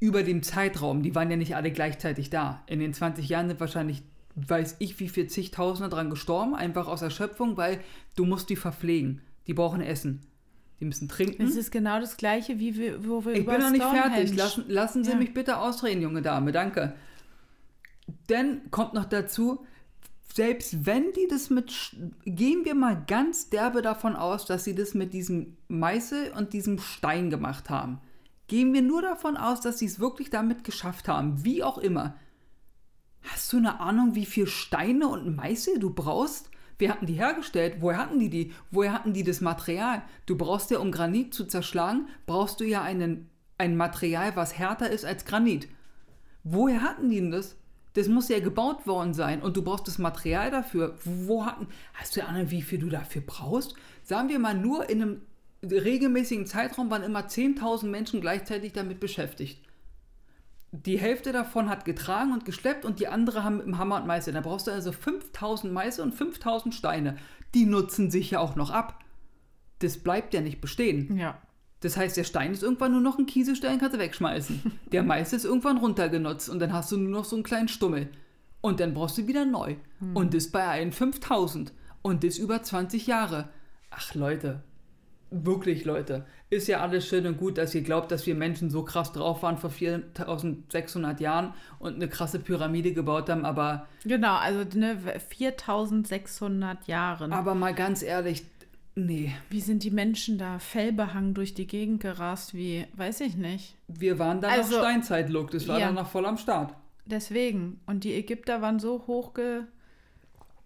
[0.00, 2.62] über den Zeitraum, die waren ja nicht alle gleichzeitig da.
[2.66, 4.02] In den 20 Jahren sind wahrscheinlich,
[4.46, 7.80] weiß ich, wie viel zigtausende dran gestorben, einfach aus Erschöpfung, weil
[8.16, 9.20] du musst die verpflegen.
[9.46, 10.20] Die brauchen Essen.
[10.80, 11.42] Die müssen trinken.
[11.42, 14.14] Es ist genau das Gleiche, wie wir, wo wir Ich über bin noch nicht Stonehenge-
[14.14, 14.36] fertig.
[14.36, 15.16] Lassen, lassen Sie Ja.
[15.16, 16.52] mich bitte ausreden, junge Dame.
[16.52, 16.94] Danke.
[18.28, 19.64] Dann kommt noch dazu,
[20.34, 21.96] selbst wenn die das mit.
[22.24, 26.78] Gehen wir mal ganz derbe davon aus, dass sie das mit diesem Meißel und diesem
[26.78, 27.98] Stein gemacht haben.
[28.46, 31.44] Gehen wir nur davon aus, dass sie es wirklich damit geschafft haben.
[31.44, 32.14] Wie auch immer.
[33.22, 36.50] Hast du eine Ahnung, wie viel Steine und Meißel du brauchst?
[36.78, 37.76] Wir hatten die hergestellt.
[37.80, 38.52] Woher hatten die die?
[38.70, 40.02] Woher hatten die das Material?
[40.26, 43.28] Du brauchst ja, um Granit zu zerschlagen, brauchst du ja einen,
[43.58, 45.68] ein Material, was härter ist als Granit.
[46.44, 47.56] Woher hatten die denn das?
[47.94, 50.96] Das muss ja gebaut worden sein und du brauchst das Material dafür.
[51.04, 53.74] Wo hatten, hast du eine Ahnung, wie viel du dafür brauchst?
[54.04, 55.22] Sagen wir mal, nur in einem
[55.62, 59.60] regelmäßigen Zeitraum waren immer 10.000 Menschen gleichzeitig damit beschäftigt.
[60.70, 64.34] Die Hälfte davon hat getragen und geschleppt und die andere haben im Hammer und Meißel.
[64.34, 67.16] Da brauchst du also 5000 Meißel und 5000 Steine.
[67.54, 69.02] Die nutzen sich ja auch noch ab.
[69.78, 71.16] Das bleibt ja nicht bestehen.
[71.16, 71.40] Ja.
[71.80, 74.72] Das heißt, der Stein ist irgendwann nur noch ein Kieselstein, kannst du wegschmeißen.
[74.92, 78.08] Der Meißel ist irgendwann runtergenutzt und dann hast du nur noch so einen kleinen Stummel.
[78.60, 79.76] Und dann brauchst du wieder neu.
[80.14, 81.72] Und das bei allen 5000.
[82.02, 83.48] Und das über 20 Jahre.
[83.90, 84.62] Ach Leute,
[85.30, 88.82] wirklich Leute, ist ja alles schön und gut, dass ihr glaubt, dass wir Menschen so
[88.82, 94.64] krass drauf waren vor 4600 Jahren und eine krasse Pyramide gebaut haben, aber, Genau, also
[94.78, 94.96] ne,
[95.28, 97.32] 4600 Jahren.
[97.32, 98.44] aber mal ganz ehrlich,
[98.94, 102.54] nee, Wie sind die Menschen da fellbehangen durch die Gegend gerast?
[102.54, 103.76] Wie, weiß ich nicht.
[103.88, 105.86] wir waren dann Also, noch Steinzeit-Look, das war ja.
[105.86, 106.74] dann noch voll am Start.
[107.06, 107.80] Deswegen.
[107.86, 109.66] Und die Ägypter waren so hochge...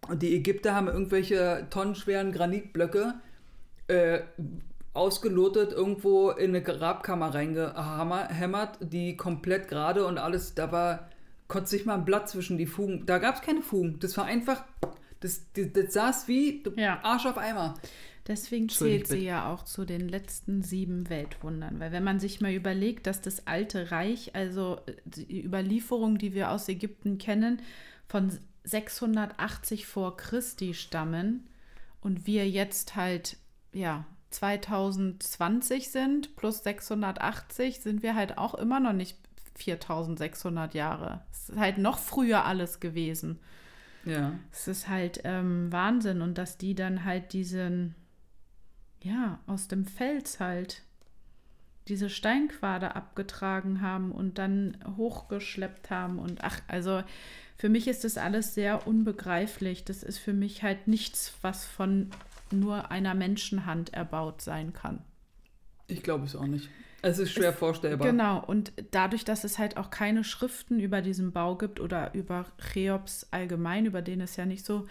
[0.09, 3.15] Und die Ägypter haben irgendwelche tonnenschweren Granitblöcke
[3.89, 4.21] äh,
[4.95, 11.09] ausgelotet, irgendwo in eine Grabkammer reingehämmert, die komplett gerade und alles, da war,
[11.49, 14.25] konnte sich mal ein Blatt zwischen die Fugen, da gab es keine Fugen, das war
[14.27, 14.65] einfach,
[15.21, 17.01] das, das, das saß wie Ja.
[17.03, 17.75] Arsch auf Eimer.
[18.29, 21.81] Deswegen zählt sie ja auch zu den letzten sieben Weltwundern.
[21.81, 26.53] Weil wenn man sich mal überlegt, dass das alte Reich, also die Überlieferungen, die wir
[26.53, 27.61] aus Ägypten kennen,
[28.07, 28.31] von
[28.63, 31.49] 680 vor Christi stammen
[32.01, 33.39] und wir jetzt halt,
[33.73, 39.19] ja, 2020 sind plus 680, sind wir halt auch immer noch nicht
[39.55, 41.23] 4600 Jahre.
[41.31, 43.39] Es ist halt noch früher alles gewesen.
[44.05, 44.33] Ja.
[44.51, 47.95] Es ist halt ähm, Wahnsinn und dass die dann halt diesen,
[49.03, 50.83] ja, aus dem Fels halt
[51.89, 57.03] diese Steinquader abgetragen haben und dann hochgeschleppt haben und ach, also
[57.57, 59.85] für mich ist das alles sehr unbegreiflich.
[59.85, 62.11] Das ist für mich halt nichts, was von
[62.53, 65.01] nur einer Menschenhand erbaut sein kann.
[65.87, 66.69] Ich glaube es auch nicht.
[67.05, 68.07] Es ist schwer vorstellbar.
[68.07, 72.47] Genau, und dadurch, dass es halt auch keine Schriften über diesen Bau gibt oder über
[72.73, 74.87] Cheops allgemein, über den es ja nicht so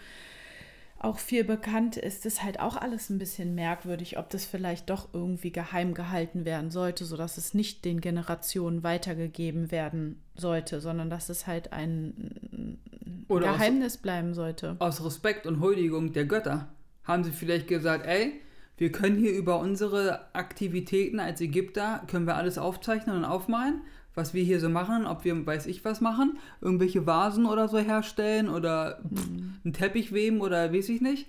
[0.98, 5.08] auch viel bekannt ist, ist halt auch alles ein bisschen merkwürdig, ob das vielleicht doch
[5.12, 11.28] irgendwie geheim gehalten werden sollte, sodass es nicht den Generationen weitergegeben werden sollte, sondern dass
[11.28, 12.78] es halt ein
[13.26, 14.76] Oder aus- Geheimnis bleiben sollte.
[14.78, 16.68] aus Respekt und Huldigung der Götter
[17.04, 18.40] haben sie vielleicht gesagt, ey,
[18.76, 23.82] wir können hier über unsere Aktivitäten als Ägypter, können wir alles aufzeichnen und aufmalen,
[24.14, 27.78] was wir hier so machen, ob wir weiß ich was machen, irgendwelche Vasen oder so
[27.78, 29.28] herstellen oder pff,
[29.64, 31.28] einen Teppich weben oder weiß ich nicht.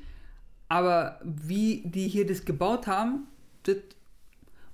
[0.68, 3.28] Aber wie die hier das gebaut haben,
[3.64, 3.78] das,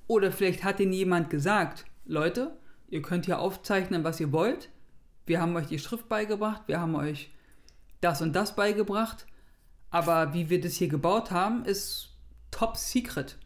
[0.07, 2.51] oder vielleicht hat ihnen jemand gesagt, Leute,
[2.89, 4.69] ihr könnt hier aufzeichnen, was ihr wollt.
[5.25, 7.31] Wir haben euch die Schrift beigebracht, wir haben euch
[8.01, 9.27] das und das beigebracht.
[9.91, 12.09] Aber wie wir das hier gebaut haben, ist
[12.51, 13.37] top secret.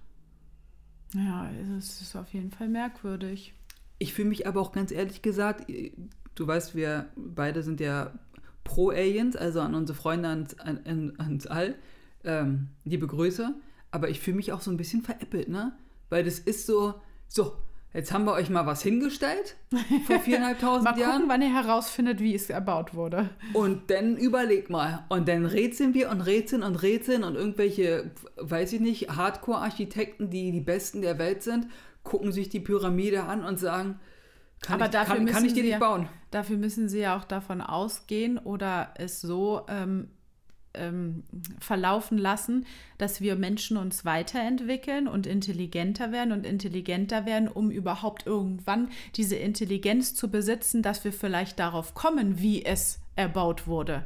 [1.13, 3.53] Ja, es ist auf jeden Fall merkwürdig.
[3.99, 5.71] Ich fühle mich aber auch ganz ehrlich gesagt,
[6.35, 8.11] du weißt, wir beide sind ja
[8.63, 11.75] pro Aliens, also an unsere Freunde ans, an, ans All.
[12.23, 13.53] Ähm, liebe Grüße.
[13.91, 15.73] Aber ich fühle mich auch so ein bisschen veräppelt, ne?
[16.09, 16.95] Weil das ist so,
[17.27, 17.55] so,
[17.93, 19.55] jetzt haben wir euch mal was hingestellt
[20.07, 20.99] vor viereinhalbtausend Jahren.
[20.99, 23.29] Mal gucken, wann ihr herausfindet, wie es erbaut wurde.
[23.53, 25.05] Und dann überleg mal.
[25.09, 30.51] Und dann rätseln wir und rätseln und rätseln und irgendwelche, weiß ich nicht, Hardcore-Architekten, die
[30.51, 31.67] die Besten der Welt sind,
[32.03, 33.99] gucken sich die Pyramide an und sagen,
[34.61, 36.07] kann, Aber ich, dafür kann, kann ich die sie nicht bauen?
[36.31, 40.09] Dafür müssen sie ja auch davon ausgehen oder es so ähm,
[40.73, 41.23] ähm,
[41.59, 42.65] verlaufen lassen,
[42.97, 49.35] dass wir Menschen uns weiterentwickeln und intelligenter werden und intelligenter werden, um überhaupt irgendwann diese
[49.35, 54.05] Intelligenz zu besitzen, dass wir vielleicht darauf kommen, wie es erbaut wurde.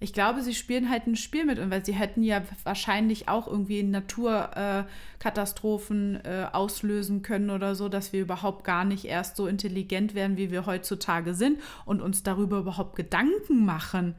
[0.00, 3.46] Ich glaube, sie spielen halt ein Spiel mit, und weil sie hätten ja wahrscheinlich auch
[3.46, 9.46] irgendwie Naturkatastrophen äh, äh, auslösen können oder so, dass wir überhaupt gar nicht erst so
[9.46, 14.14] intelligent werden, wie wir heutzutage sind und uns darüber überhaupt Gedanken machen.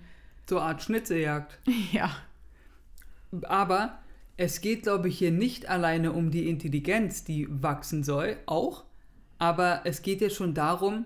[0.50, 1.60] So eine Art Schnitzeljagd.
[1.92, 2.12] Ja.
[3.44, 4.00] Aber
[4.38, 8.86] es geht, glaube ich, hier nicht alleine um die Intelligenz, die wachsen soll, auch.
[9.40, 11.06] Aber es geht ja schon darum,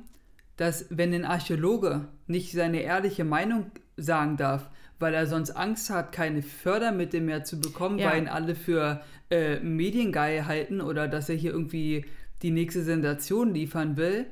[0.58, 6.12] dass wenn ein Archäologe nicht seine ehrliche Meinung sagen darf, weil er sonst Angst hat,
[6.12, 8.12] keine Fördermittel mehr zu bekommen, ja.
[8.12, 12.06] weil ihn alle für äh, Mediengeil halten oder dass er hier irgendwie
[12.42, 14.26] die nächste Sensation liefern will,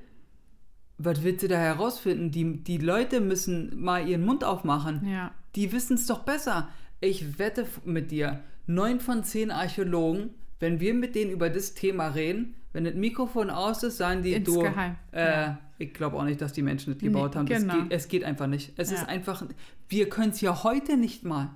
[0.97, 2.31] was willst du da herausfinden?
[2.31, 5.07] Die, die Leute müssen mal ihren Mund aufmachen.
[5.07, 5.31] Ja.
[5.55, 6.69] Die wissen es doch besser.
[6.99, 12.07] Ich wette mit dir, neun von zehn Archäologen, wenn wir mit denen über das Thema
[12.07, 14.95] reden, wenn das Mikrofon aus ist, sagen die, Insgeheim.
[15.11, 15.59] du, äh, ja.
[15.77, 17.45] ich glaube auch nicht, dass die Menschen das gebaut nee, haben.
[17.45, 17.73] Genau.
[17.83, 18.73] Geht, es geht einfach nicht.
[18.77, 18.97] Es ja.
[18.97, 19.43] ist einfach,
[19.89, 21.51] wir können es ja heute nicht mal.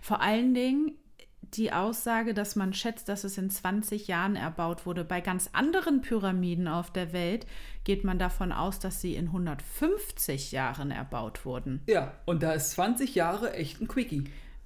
[0.00, 0.92] Vor allen Dingen,
[1.54, 5.04] die Aussage, dass man schätzt, dass es in 20 Jahren erbaut wurde.
[5.04, 7.46] Bei ganz anderen Pyramiden auf der Welt
[7.84, 11.80] geht man davon aus, dass sie in 150 Jahren erbaut wurden.
[11.86, 14.24] Ja, und da ist 20 Jahre echt ein Quickie.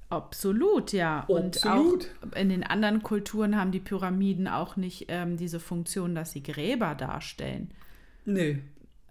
[0.09, 1.21] Absolut, ja.
[1.21, 2.09] Absolut.
[2.23, 6.33] Und auch in den anderen Kulturen haben die Pyramiden auch nicht ähm, diese Funktion, dass
[6.33, 7.71] sie Gräber darstellen.
[8.25, 8.59] Nee.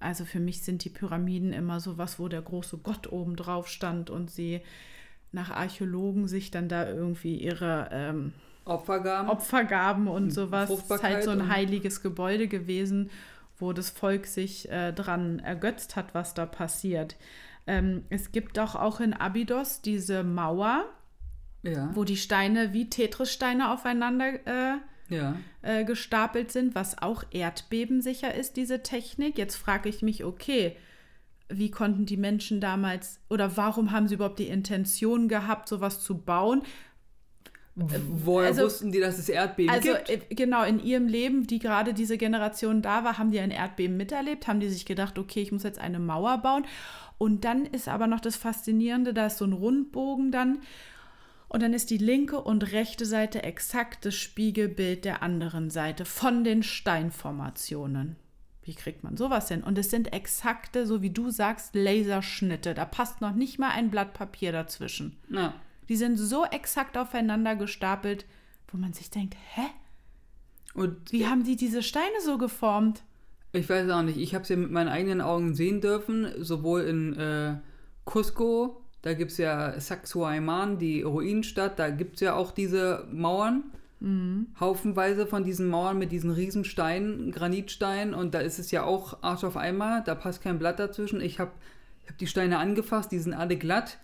[0.01, 3.67] Also für mich sind die Pyramiden immer so was, wo der große Gott oben drauf
[3.67, 4.62] stand und sie
[5.31, 8.33] nach Archäologen sich dann da irgendwie ihre ähm,
[8.65, 9.29] Opfergaben.
[9.29, 10.69] Opfergaben und sowas.
[10.69, 13.09] Es ist halt so ein heiliges Gebäude gewesen,
[13.57, 17.15] wo das Volk sich äh, dran ergötzt hat, was da passiert.
[17.67, 20.85] Ähm, es gibt doch auch in Abydos diese Mauer,
[21.63, 21.89] ja.
[21.93, 24.77] wo die Steine wie Tetris-Steine aufeinander äh,
[25.09, 25.35] ja.
[25.61, 29.37] äh, gestapelt sind, was auch erdbebensicher ist, diese Technik.
[29.37, 30.75] Jetzt frage ich mich, okay,
[31.49, 36.19] wie konnten die Menschen damals oder warum haben sie überhaupt die Intention gehabt, sowas zu
[36.19, 36.62] bauen?
[37.75, 40.09] Woher also, wussten die, dass es Erdbeben also, gibt?
[40.09, 43.95] Also genau, in ihrem Leben, die gerade diese Generation da war, haben die ein Erdbeben
[43.95, 46.65] miterlebt, haben die sich gedacht, okay, ich muss jetzt eine Mauer bauen.
[47.17, 50.59] Und dann ist aber noch das Faszinierende, da ist so ein Rundbogen dann.
[51.47, 56.43] Und dann ist die linke und rechte Seite exakt das Spiegelbild der anderen Seite von
[56.43, 58.17] den Steinformationen.
[58.63, 59.63] Wie kriegt man sowas hin?
[59.63, 62.73] Und es sind exakte, so wie du sagst, Laserschnitte.
[62.73, 65.17] Da passt noch nicht mal ein Blatt Papier dazwischen.
[65.29, 65.53] Ja.
[65.87, 68.25] Die sind so exakt aufeinander gestapelt,
[68.67, 69.63] wo man sich denkt, hä?
[70.75, 73.03] Und wie haben die diese Steine so geformt?
[73.51, 74.17] Ich weiß auch nicht.
[74.17, 77.57] Ich habe es ja mit meinen eigenen Augen sehen dürfen, sowohl in äh,
[78.05, 83.63] Cusco, da gibt es ja Sacsayhuaman, die Ruinenstadt, da gibt es ja auch diese Mauern.
[83.99, 84.47] Mhm.
[84.59, 89.43] Haufenweise von diesen Mauern mit diesen Riesensteinen, Granitsteinen und da ist es ja auch Arsch
[89.43, 91.21] auf Eimer, da passt kein Blatt dazwischen.
[91.21, 91.51] Ich habe
[92.07, 93.97] hab die Steine angefasst, die sind alle glatt.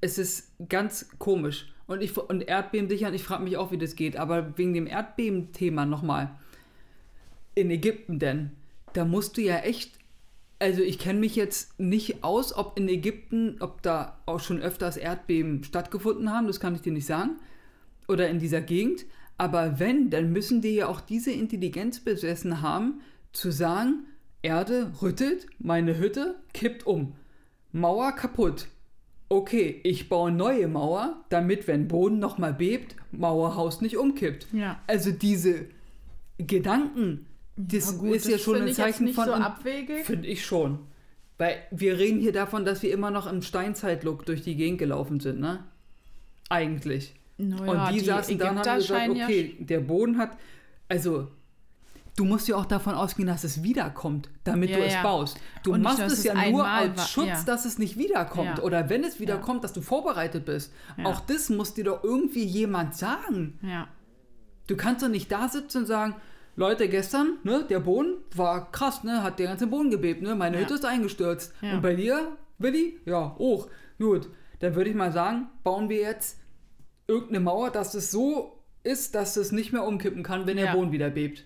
[0.00, 1.72] Es ist ganz komisch.
[1.86, 4.16] Und, ich, und Erdbeben sicher, und ich frage mich auch, wie das geht.
[4.16, 6.30] Aber wegen dem Erdbeben-Thema nochmal.
[7.54, 8.50] In Ägypten denn,
[8.94, 9.92] da musst du ja echt
[10.62, 14.96] also ich kenne mich jetzt nicht aus, ob in Ägypten, ob da auch schon öfters
[14.96, 17.40] Erdbeben stattgefunden haben, das kann ich dir nicht sagen.
[18.12, 19.06] Oder in dieser Gegend.
[19.38, 23.00] Aber wenn, dann müssen die ja auch diese Intelligenz besessen haben,
[23.32, 24.04] zu sagen,
[24.42, 27.14] Erde rüttelt, meine Hütte kippt um.
[27.72, 28.66] Mauer kaputt.
[29.28, 34.46] Okay, ich baue neue Mauer, damit, wenn Boden nochmal bebt, Mauerhaus nicht umkippt.
[34.52, 34.80] Ja.
[34.86, 35.66] Also diese
[36.36, 39.24] Gedanken, das ja, gut, ist ja das schon ein Zeichen von.
[39.24, 40.04] So abwegig.
[40.04, 40.80] Finde ich schon.
[41.38, 45.18] Weil wir reden hier davon, dass wir immer noch im Steinzeitlook durch die Gegend gelaufen
[45.18, 45.64] sind, ne?
[46.50, 47.14] Eigentlich.
[47.48, 50.36] Naja, und die, die saßen dann haben gesagt, okay, ja der Boden hat.
[50.88, 51.28] Also,
[52.16, 55.02] du musst ja auch davon ausgehen, dass es wiederkommt, damit Ja, du es ja.
[55.02, 55.38] baust.
[55.62, 57.42] Du Und nicht, machst dass es es ja nur einmal als Schutz, ja.
[57.44, 58.62] dass es nicht wiederkommt.
[58.62, 60.72] Oder wenn es wiederkommt, dass du vorbereitet bist.
[61.04, 63.58] Auch das muss dir doch irgendwie jemand sagen.
[63.62, 63.88] Ja.
[64.66, 66.14] Du kannst doch nicht da sitzen und sagen,
[66.54, 70.58] Leute, gestern, ne, der Boden war krass, ne, hat der ganze Boden gebebt, ne, meine.
[70.58, 71.54] Hütte ist eingestürzt.
[71.62, 73.00] Und bei dir, Willi?
[73.06, 73.68] Ja, hoch.
[73.98, 74.28] Gut,
[74.60, 76.38] dann würde ich mal sagen, bauen wir jetzt
[77.12, 80.74] irgendeine Mauer, dass es so ist, dass es nicht mehr umkippen kann, wenn der Ja.
[80.74, 81.44] Boden wieder bebt.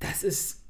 [0.00, 0.62] Das ist,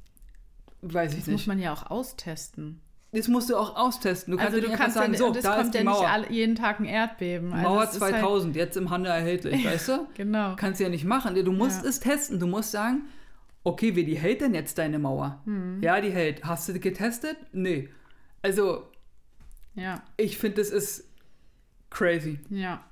[0.82, 1.46] weiß ich Das muss nicht.
[1.48, 2.80] man ja auch austesten.
[3.12, 4.32] Das musst du auch austesten.
[4.32, 5.74] Du kannst Also ja du nicht kannst ja, sagen, nicht- so, es da kommt ist
[5.74, 6.08] die ja nicht Mauer.
[6.08, 7.52] alle, jeden Tag ein Erdbeben.
[7.52, 10.06] Also Mauer es ist halt- 2000, jetzt im Handel erhältlich, weißt du?
[10.14, 10.54] Genau.
[10.56, 11.34] Kannst du ja nicht machen.
[11.34, 11.88] Du musst Ja.
[11.88, 12.38] es testen.
[12.38, 13.06] Du musst sagen,
[13.64, 15.40] okay, wie die hält denn jetzt deine Mauer?
[15.46, 15.82] Hm.
[15.82, 16.44] Ja, die hält.
[16.44, 17.36] Hast du getestet?
[17.52, 17.88] Nee.
[18.42, 18.84] Also,
[19.74, 20.02] Ja.
[20.18, 21.04] ich finde, das ist
[21.90, 22.40] crazy.
[22.50, 22.84] Ja.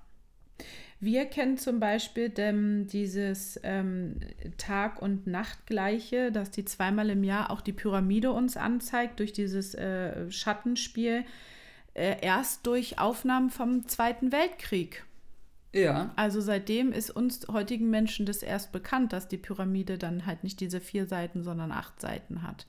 [0.99, 4.19] Wir kennen zum Beispiel ähm, dieses ähm,
[4.57, 9.75] Tag- und Nachtgleiche, dass die zweimal im Jahr auch die Pyramide uns anzeigt durch dieses
[9.75, 11.25] äh, Schattenspiel,
[11.93, 15.05] äh, erst durch Aufnahmen vom Zweiten Weltkrieg.
[15.75, 16.13] Ja.
[16.17, 20.61] Also seitdem ist uns heutigen Menschen das erst bekannt, dass die Pyramide dann halt nicht
[20.61, 22.67] diese vier Seiten, sondern acht Seiten hat.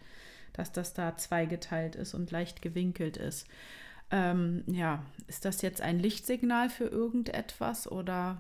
[0.52, 3.48] Dass das da zweigeteilt ist und leicht gewinkelt ist.
[4.10, 8.40] Ähm, ja, ist das jetzt ein Lichtsignal für irgendetwas oder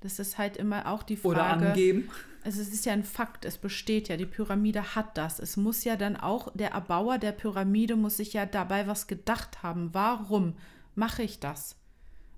[0.00, 1.68] das ist halt immer auch die Oder Frage.
[1.68, 2.10] angeben.
[2.44, 5.38] Also es ist ja ein Fakt, es besteht ja, die Pyramide hat das.
[5.38, 9.62] Es muss ja dann auch, der Erbauer der Pyramide muss sich ja dabei was gedacht
[9.62, 9.94] haben.
[9.94, 10.56] Warum
[10.94, 11.76] mache ich das?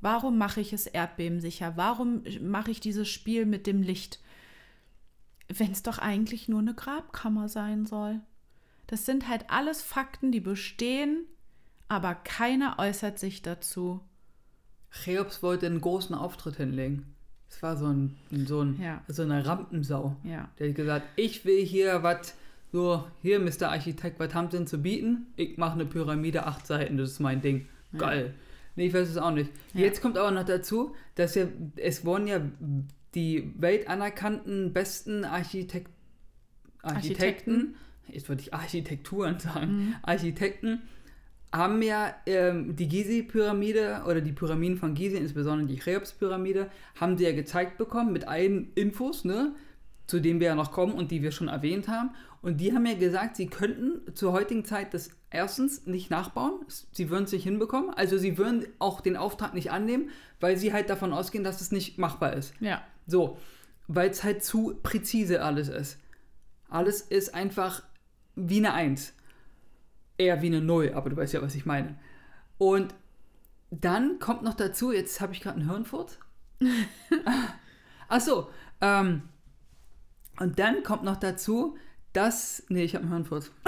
[0.00, 1.72] Warum mache ich es erdbebensicher?
[1.76, 4.20] Warum mache ich dieses Spiel mit dem Licht?
[5.48, 8.20] Wenn es doch eigentlich nur eine Grabkammer sein soll.
[8.86, 11.24] Das sind halt alles Fakten, die bestehen,
[11.88, 14.00] aber keiner äußert sich dazu.
[14.90, 17.14] Cheops wollte einen großen Auftritt hinlegen.
[17.48, 19.02] Es war so, ein, so, ein, Ja.
[19.08, 20.16] so eine Rampensau.
[20.24, 20.48] Ja.
[20.58, 22.34] Der hat gesagt, ich will hier was,
[22.72, 23.70] so, hier, Mr.
[23.70, 25.26] Architekt, was haben Sie denn zu bieten?
[25.36, 27.66] Ich mache eine Pyramide, acht Seiten, das ist mein Ding.
[27.96, 28.34] Geil.
[28.74, 29.50] Nee, ich weiß es auch nicht.
[29.72, 29.82] Ja.
[29.82, 31.46] Jetzt kommt aber noch dazu, dass ja,
[31.76, 32.40] es wurden ja
[33.14, 35.90] die weltanerkannten besten Architekt,
[36.82, 37.76] Architekten,
[38.08, 40.82] jetzt wollte ich Architekturen sagen, Architekten,
[41.56, 47.24] haben ja ähm, die Gizeh-Pyramide oder die Pyramiden von Gizeh, insbesondere die Cheops-Pyramide, haben sie
[47.24, 49.54] ja gezeigt bekommen mit allen Infos, ne,
[50.06, 52.10] zu denen wir ja noch kommen und die wir schon erwähnt haben.
[52.42, 56.60] Und die haben ja gesagt, sie könnten zur heutigen Zeit das erstens nicht nachbauen,
[56.92, 60.72] sie würden es nicht hinbekommen, also sie würden auch den Auftrag nicht annehmen, weil sie
[60.72, 62.54] halt davon ausgehen, dass es nicht machbar ist.
[62.60, 62.82] Ja.
[63.06, 63.38] So,
[63.88, 65.98] weil es halt zu präzise alles ist.
[66.68, 67.82] Alles ist einfach
[68.36, 69.12] wie eine Eins.
[70.18, 71.98] Eher wie eine Null, aber du weißt ja, was ich meine.
[72.58, 72.94] Und
[73.70, 76.18] dann kommt noch dazu, jetzt habe ich gerade einen Hirnfurz.
[78.08, 78.48] Ach so,
[78.80, 79.22] ähm,
[80.38, 81.76] und dann kommt noch dazu,
[82.12, 83.50] dass, nee, ich habe einen Hirnfurz.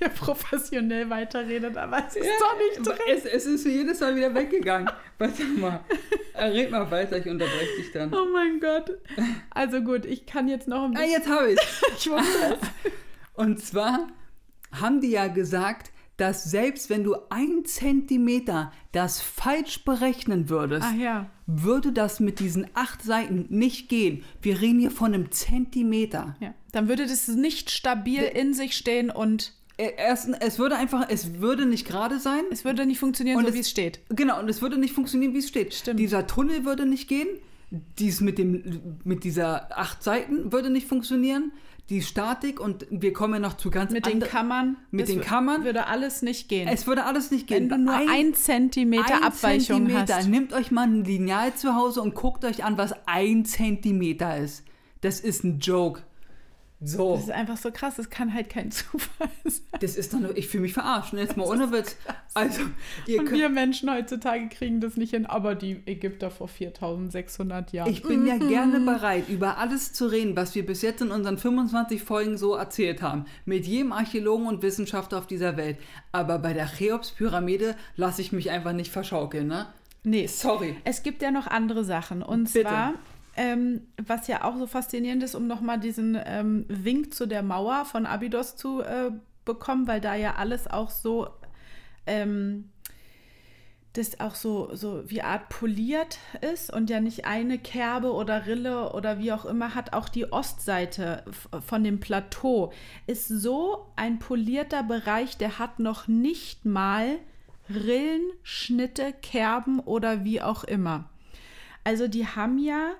[0.00, 2.98] Ja, professionell weiterredet, aber es ist doch nicht drin.
[3.16, 4.90] es, es ist jedes Mal wieder weggegangen.
[5.18, 5.80] Warte mal,
[6.34, 8.12] Äh, red mal weiter, ich unterbreche dich dann.
[8.12, 8.90] Oh mein Gott.
[9.50, 11.12] Also gut, ich kann jetzt noch ein Ah, bisschen.
[11.12, 11.58] jetzt habe ich
[11.96, 12.92] Ich wusste es.
[13.34, 14.08] Und zwar
[14.72, 20.94] haben die ja gesagt, dass selbst wenn du ein Zentimeter das falsch berechnen würdest, Ach
[20.94, 21.30] ja.
[21.46, 24.22] würde das mit diesen acht Seiten nicht gehen.
[24.40, 26.36] Wir reden hier von einem Zentimeter.
[26.40, 26.54] ja.
[26.72, 31.40] Dann würde das nicht stabil in sich stehen und Äh, Erstens, es würde einfach, es
[31.40, 32.42] würde nicht gerade sein.
[32.50, 34.00] es würde nicht funktionieren, Und so es- wie es steht.
[34.10, 35.72] Genau, und es würde nicht funktionieren, wie es steht.
[35.72, 35.98] Stimmt.
[35.98, 37.26] Dieser Tunnel würde nicht gehen.
[37.98, 41.52] Dies mit, dem, mit dieser acht Seiten würde nicht funktionieren.
[41.92, 44.78] Die Statik und wir kommen ja noch zu ganz Mit den Kammern.
[44.90, 45.62] Mit den Kammern.
[45.62, 46.66] Würde alles nicht gehen.
[46.66, 47.68] Es würde alles nicht gehen.
[47.68, 50.16] wenn du nur ein, Zentimeter ein Abweichung Zentimeter.
[50.16, 50.28] hast.
[50.28, 54.64] Nehmt euch mal ein Lineal zu Hause und guckt euch an, was ein Zentimeter ist.
[55.02, 56.02] Das ist ein Joke.
[56.84, 59.62] So, Das ist einfach so krass, das kann halt kein Zufall sein.
[59.80, 61.12] das ist doch nur, ich fühle mich verarscht.
[61.12, 61.20] ne?
[61.20, 61.96] Jetzt mal ohne Witz.
[62.34, 62.62] Also,
[63.18, 67.90] Und wir Menschen heutzutage kriegen das nicht hin, aber die Ägypter vor 4600 Jahren.
[67.90, 68.48] ich bin ja Mhm.
[68.48, 72.54] gerne bereit, über alles zu reden, was wir bis jetzt in unseren 25 Folgen so
[72.54, 73.26] erzählt haben.
[73.44, 75.78] Mit jedem Archäologen und Wissenschaftler auf dieser Welt.
[76.10, 79.66] Aber bei der Cheops-Pyramide lasse ich mich einfach nicht verschaukeln, ne?
[80.04, 80.76] nee, Sorry.
[80.84, 82.22] Es gibt ja noch andere Sachen.
[82.22, 82.68] Und Bitte.
[82.68, 82.94] zwar,
[83.36, 87.84] ähm, was ja auch so faszinierend ist, um nochmal diesen ähm, Wink zu der Mauer
[87.84, 89.10] von Abydos zu äh,
[89.44, 91.28] bekommen, weil da ja alles auch so,
[92.06, 92.70] ähm,
[93.94, 96.18] das auch so, so wie Art poliert
[96.52, 99.92] ist und ja nicht eine Kerbe oder Rille oder wie auch immer hat.
[99.92, 101.24] Auch die Ostseite
[101.66, 102.72] von dem Plateau
[103.06, 107.18] ist so ein polierter Bereich, der hat noch nicht mal
[107.68, 111.08] Rillen, Schnitte, Kerben oder wie auch immer.
[111.84, 112.92] Also die haben ja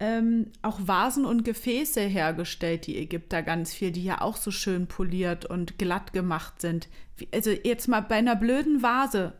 [0.00, 4.86] ähm, auch Vasen und Gefäße hergestellt, die Ägypter ganz viel, die ja auch so schön
[4.86, 6.88] poliert und glatt gemacht sind.
[7.18, 9.34] Wie, also jetzt mal bei einer blöden Vase.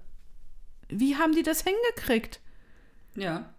[0.88, 2.40] Wie haben die das hingekriegt?
[3.16, 3.54] Ja.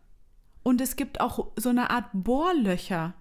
[0.63, 3.13] Und es gibt auch so eine Art Bohrlöcher,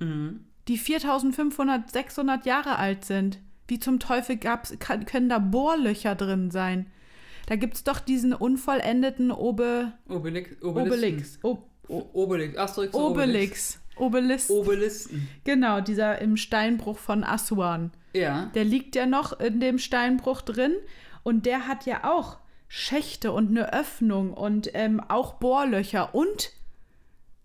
[0.00, 0.46] Mhm.
[0.66, 3.38] die 4500, 600 Jahre alt sind.
[3.68, 6.86] Wie zum Teufel gab's, kann, können da Bohrlöcher drin sein?
[7.46, 10.62] Da gibt es doch diesen unvollendeten Obe, Obelix.
[10.62, 11.38] Obelix.
[11.42, 12.56] Ob, O- Obelix.
[12.56, 12.94] Asterix.
[12.94, 13.80] Obelix.
[13.96, 14.48] Obelix.
[14.50, 15.28] Obelisten.
[15.44, 17.90] Genau, dieser im Steinbruch von Aswan.
[18.14, 18.46] Ja.
[18.54, 20.72] Der liegt ja noch in dem Steinbruch drin
[21.22, 22.38] und der hat ja auch
[22.68, 26.52] Schächte und eine Öffnung und ähm, auch Bohrlöcher und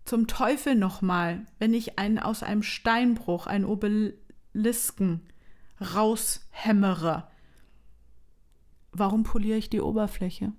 [0.06, 5.22] zum Teufel nochmal, wenn ich einen aus einem Steinbruch, einen Obelisken
[5.82, 7.28] raushämmere,
[8.92, 10.52] warum poliere ich die Oberfläche?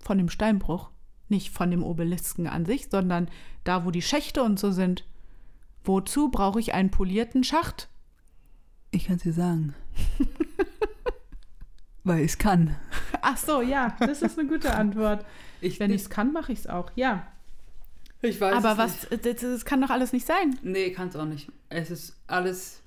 [0.00, 0.90] Von dem Steinbruch.
[1.32, 3.30] Nicht von dem Obelisken an sich, sondern
[3.64, 5.06] da, wo die Schächte und so sind.
[5.82, 7.88] Wozu brauche ich einen polierten Schacht?
[8.90, 9.74] Ich kann es dir sagen.
[12.04, 12.76] Weil ich es kann.
[13.22, 15.24] Ach so, ja, das ist eine gute Antwort.
[15.64, 17.24] Ich, Wenn ich es kann, mache ich es auch, ja.
[18.20, 19.24] ich weiß Aber es was, Nicht.
[19.24, 20.58] das, das kann doch alles nicht sein.
[20.62, 21.52] Nee, kann es auch nicht.
[21.68, 22.81] Es ist alles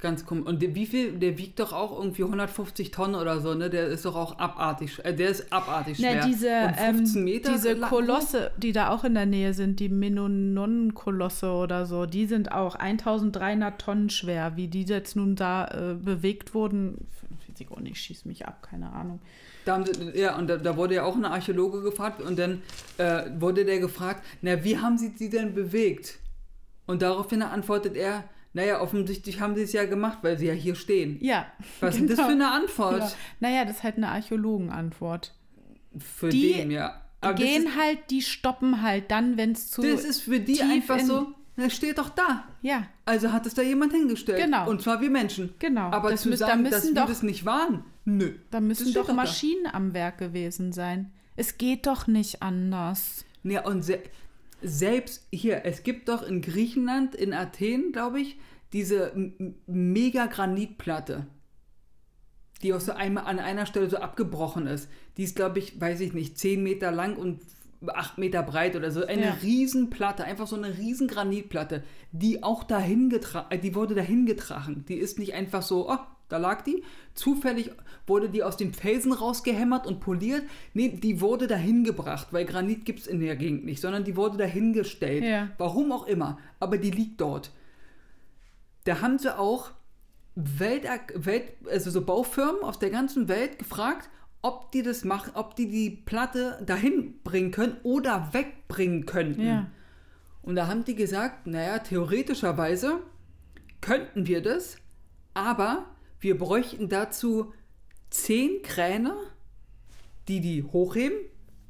[0.00, 0.46] ganz komisch.
[0.46, 1.12] Und der, wie viel?
[1.12, 3.70] Der wiegt doch auch irgendwie 150 Tonnen oder so, ne?
[3.70, 4.98] Der ist doch auch abartig.
[5.04, 6.16] Äh, der ist abartig schwer.
[6.16, 9.78] Na, diese, Und 15 ähm, Meter diese Kolosse, die da auch in der Nähe sind,
[9.78, 14.56] die Menonon-Kolosse oder so, die sind auch 1300 Tonnen schwer.
[14.56, 17.06] Wie die jetzt nun da äh, bewegt wurden,
[17.48, 19.20] weiß ich auch nicht, schieß mich ab, keine Ahnung.
[19.64, 22.62] Da sie, ja, und da, da wurde ja auch ein Archäologe gefragt und dann
[22.98, 26.18] äh, wurde der gefragt, na, wie haben sie die denn bewegt?
[26.86, 28.24] Und daraufhin antwortet er,
[28.54, 31.18] naja, offensichtlich haben sie es ja gemacht, weil sie ja hier stehen.
[31.20, 31.46] Ja.
[31.80, 32.28] Was ist denn das genau.
[32.28, 33.00] für eine Antwort?
[33.00, 33.12] Ja.
[33.40, 35.34] Naja, das ist halt eine Archäologenantwort.
[35.98, 37.02] Für Die den, ja.
[37.20, 39.82] Aber das Gehen ist, halt, die stoppen halt dann, wenn es zu.
[39.82, 42.44] das ist für die einfach in- so, na, steht doch da.
[42.62, 44.42] ja, Also hat es da jemand hingestellt.
[44.42, 44.68] Genau.
[44.68, 45.54] Und zwar wir Menschen.
[45.58, 45.90] Genau.
[45.90, 48.32] Aber Das zu da sagen, dass müssen wir doch- das nicht waren, nö.
[48.50, 49.12] da müssen doch doch da.
[49.14, 51.12] Maschinen am Werk gewesen sein.
[51.36, 53.24] Es geht doch nicht anders.
[53.44, 53.82] Ja, und
[54.62, 58.38] selbst hier, es gibt doch in Griechenland, in Athen, glaube ich,
[58.72, 61.26] diese m- m- Mega-Granitplatte,
[62.62, 64.88] die auch so einmal an einer Stelle so abgebrochen ist.
[65.16, 67.40] Die ist, glaube ich, weiß ich nicht, 10 Meter lang und
[67.86, 69.04] 8 Meter breit oder so.
[69.04, 69.36] Eine Ja.
[69.42, 71.82] Riesenplatte, einfach so eine riesen Granitplatte,
[72.12, 74.84] die auch dahin getragen, die wurde dahin getragen.
[74.88, 75.98] Die ist nicht einfach so, oh,
[76.32, 76.82] da lag die.
[77.14, 77.70] Zufällig
[78.06, 80.42] wurde die aus dem Felsen rausgehämmert und poliert.
[80.74, 84.16] Nee, die wurde dahin gebracht, weil Granit gibt es in der Gegend nicht, sondern die
[84.16, 85.24] wurde dahingestellt.
[85.24, 85.50] Ja.
[85.58, 86.38] Warum auch immer.
[86.58, 87.52] Aber die liegt dort.
[88.84, 89.70] Da haben sie auch
[90.34, 94.08] Welt, Welt, also so Baufirmen aus der ganzen Welt gefragt,
[94.40, 99.46] ob die das machen, ob die die Platte dahin bringen können oder wegbringen könnten.
[99.46, 99.66] Ja.
[100.42, 103.00] Und da haben die gesagt, naja, theoretischerweise
[103.80, 104.76] könnten wir das,
[105.34, 105.84] aber
[106.22, 107.52] wir bräuchten dazu
[108.10, 109.14] zehn Kräne,
[110.28, 111.18] die die hochheben,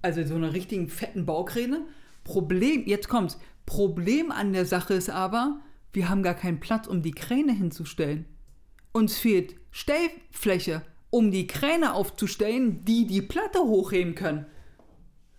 [0.03, 1.86] also so eine richtigen fetten Baukräne.
[2.22, 5.61] Problem, jetzt kommt's, Problem an der Sache ist aber,
[5.92, 8.26] wir haben gar keinen Platz, um die Kräne hinzustellen.
[8.92, 14.46] Uns fehlt Stellfläche, um die Kräne aufzustellen, die die Platte hochheben können.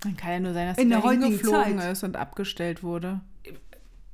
[0.01, 1.91] Dann kann ja nur sein, dass In der heutigen hingeflogen Zeit.
[1.91, 3.21] ist und abgestellt wurde.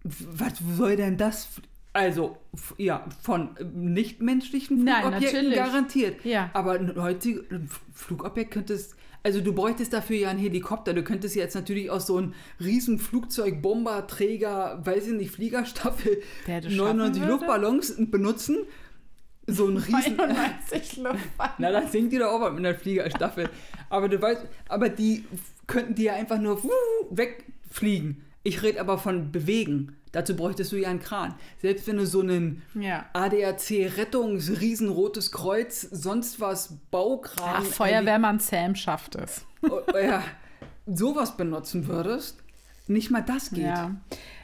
[0.04, 1.62] Was soll denn das?
[1.92, 2.38] Also,
[2.78, 5.56] ja, von äh, nichtmenschlichen Nein, Flugobjekten natürlich.
[5.58, 6.26] garantiert.
[6.26, 6.50] Ja.
[6.54, 7.44] Aber ein heutiges
[7.94, 8.96] Flugobjekt könntest.
[9.24, 10.94] Also, du bräuchtest dafür ja einen Helikopter.
[10.94, 16.22] Du könntest jetzt natürlich auch so einen riesen Flugzeug, Bomber, Träger, weiß ich nicht, Fliegerstaffel,
[16.48, 17.32] Der das schaffen 99 würde?
[17.34, 18.58] Luftballons benutzen.
[19.48, 20.16] So ein riesen.
[20.16, 21.56] 99 Luftballons.
[21.58, 23.50] Na, dann singt die doch auch mit einer Fliegerstaffel.
[23.90, 25.26] aber du weißt, aber die
[25.66, 26.62] könnten die ja einfach nur
[27.10, 28.26] wegfliegen.
[28.44, 29.96] Ich rede aber von bewegen.
[30.12, 31.36] Dazu bräuchtest du ja einen Kran.
[31.62, 33.06] Selbst wenn du so einen Ja.
[33.14, 39.46] ADAC Rettungs Riesenrotes Kreuz, sonst was Baukran, Ach, Feuerwehrmann Sam schafft es.
[39.94, 40.24] äh, ja,
[40.88, 42.38] sowas benutzen würdest,
[42.88, 43.66] nicht mal das geht.
[43.66, 43.96] Ja,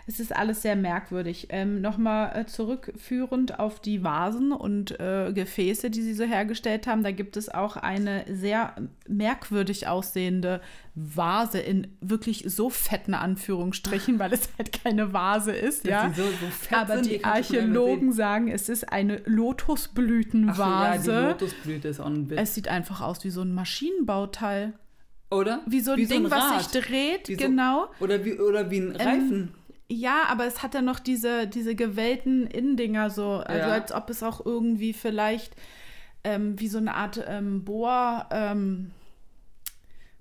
[0.07, 1.47] es ist alles sehr merkwürdig.
[1.49, 7.03] Ähm, Nochmal äh, zurückführend auf die Vasen und äh, Gefäße, die sie so hergestellt haben.
[7.03, 8.75] Da gibt es auch eine sehr
[9.07, 10.61] merkwürdig aussehende
[10.93, 15.85] Vase in wirklich so fetten Anführungsstrichen, weil es halt keine Vase ist.
[15.85, 16.07] Ja.
[16.07, 21.11] die so, so fett Aber sind, die Archäologen sagen, es ist eine Ach so, Lotusblütenvase.
[21.11, 22.39] ja, die Lotusblüte ist auch ein Witz.
[22.39, 24.73] es sieht einfach aus wie so ein Maschinenbauteil.
[25.31, 25.61] Oder?
[25.65, 26.61] Wie so ein Wie Ding, was Rad.
[26.71, 27.87] sich dreht, Wie so- genau.
[27.99, 29.51] Oder wie, oder wie ein Reifen.
[29.87, 33.73] Ja, aber es hat ja noch diese, diese gewellten Innendinger so, also Ja.
[33.73, 35.55] als ob es auch irgendwie vielleicht
[36.23, 38.91] ähm, wie so eine Art ähm, Bohr, ähm,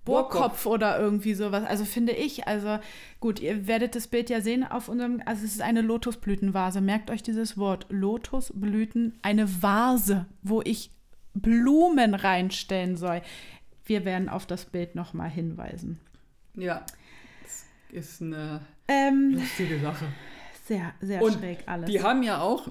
[0.04, 1.64] Bohrkopf oder irgendwie sowas.
[1.64, 2.78] Also finde ich, also
[3.20, 6.82] gut, ihr werdet das Bild ja sehen auf unserem, also es ist eine Lotusblütenvase.
[6.82, 10.90] Merkt euch dieses Wort, Lotusblüten, eine Vase, wo ich
[11.32, 13.22] Blumen reinstellen soll.
[13.86, 15.98] Wir werden auf das Bild nochmal hinweisen.
[16.54, 16.84] Ja,
[17.42, 20.06] das ist eine Ähm, lustige Sache.
[20.66, 21.90] sehr, sehr Und schräg alles.
[21.90, 22.68] Die haben ja auch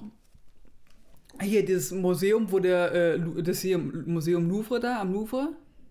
[1.40, 5.50] hier dieses Museum, wo der, äh, das hier Museum Louvre da, am Louvre,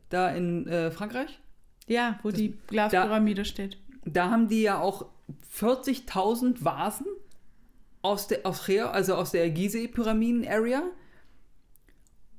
[0.09, 1.39] da in äh, Frankreich,
[1.88, 3.78] ja, wo die Glaspyramide steht.
[4.05, 5.07] da haben die ja auch
[5.57, 7.07] 40.000 Vasen
[8.01, 10.84] aus der, aus Cheo, also aus der Gizeh-Pyramiden-Area.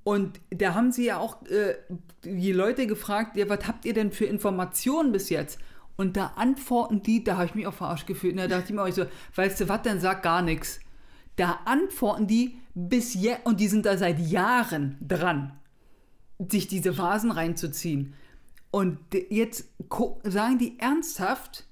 [0.03, 1.77] Und da haben sie ja auch äh,
[2.23, 5.59] die Leute gefragt, ja, was habt ihr denn für Informationen bis jetzt?
[5.97, 8.33] Und da antworten die, da habe ich mich auch verarscht gefühlt.
[8.33, 9.05] Und da dachte ich mir auch so,
[9.37, 10.81] weißt du was, dann sag gar nichts.
[11.37, 15.53] Da antworten die bis jetzt, und die sind da seit Jahren dran,
[16.51, 18.15] sich diese Vasen reinzuziehen.
[18.71, 18.99] Und
[19.31, 19.69] jetzt
[20.25, 21.65] sagen die ernsthaft,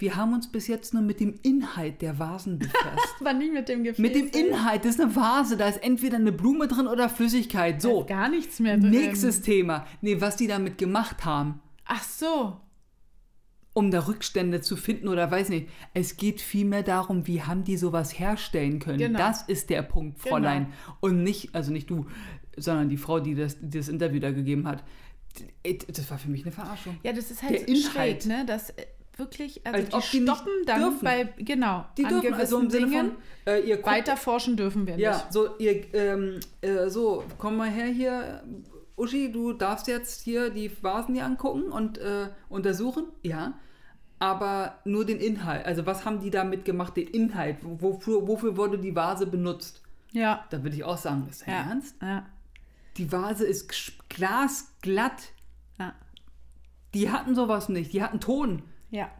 [0.00, 3.14] wir haben uns bis jetzt nur mit dem Inhalt der Vasen befasst.
[3.20, 3.98] Aber nicht mit dem Gefäß.
[3.98, 7.76] mit dem Inhalt, das ist eine Vase, da ist entweder eine Blume drin oder Flüssigkeit.
[7.76, 8.90] Da So, ist gar nichts mehr drin.
[8.90, 9.86] nächstes Thema.
[10.00, 12.56] Nee, was die damit gemacht haben, Ach so.
[13.72, 15.68] Um da Rückstände zu finden oder weiß nicht.
[15.94, 18.98] Es geht vielmehr darum, wie haben die sowas herstellen können.
[18.98, 19.18] Genau.
[19.18, 20.72] Das ist der Punkt, Fräulein.
[21.00, 22.06] Und nicht, also nicht du,
[22.56, 24.82] sondern die Frau, die das, die das Interview da gegeben hat.
[25.88, 26.98] Das war für mich eine Verarschung.
[27.04, 27.84] Ja, das ist Der halt Inhalt.
[28.22, 28.44] schräg, ne?
[28.46, 31.04] Das äh, wirklich, also Als die ob die stoppen dann dürfen.
[31.04, 33.12] bei, genau, Die an dürfen also im Sinne Dingen.
[33.44, 35.04] von, äh, ihr guckt weiter forschen dürfen wir nicht.
[35.04, 38.42] Ja, so, ihr, ähm, äh, so, komm mal her hier.
[39.00, 43.06] Uschi, du darfst jetzt hier die Vasen dir angucken und äh, untersuchen.
[43.22, 43.54] Ja.
[44.18, 45.64] Aber nur den Inhalt.
[45.64, 46.96] Also, was haben die damit gemacht?
[46.96, 47.58] Den Inhalt.
[47.62, 49.82] Wofür, wofür wurde die Vase benutzt?
[50.12, 50.44] Ja.
[50.50, 51.54] Da würde ich auch sagen, ist Ja.
[51.54, 51.96] Ernst?
[52.02, 52.26] Ja.
[52.96, 53.72] Die Vase ist
[54.08, 55.32] glasglatt.
[55.78, 55.94] Ja.
[56.92, 57.92] Die hatten sowas nicht.
[57.92, 58.62] Die hatten Ton.
[58.90, 59.10] Ja.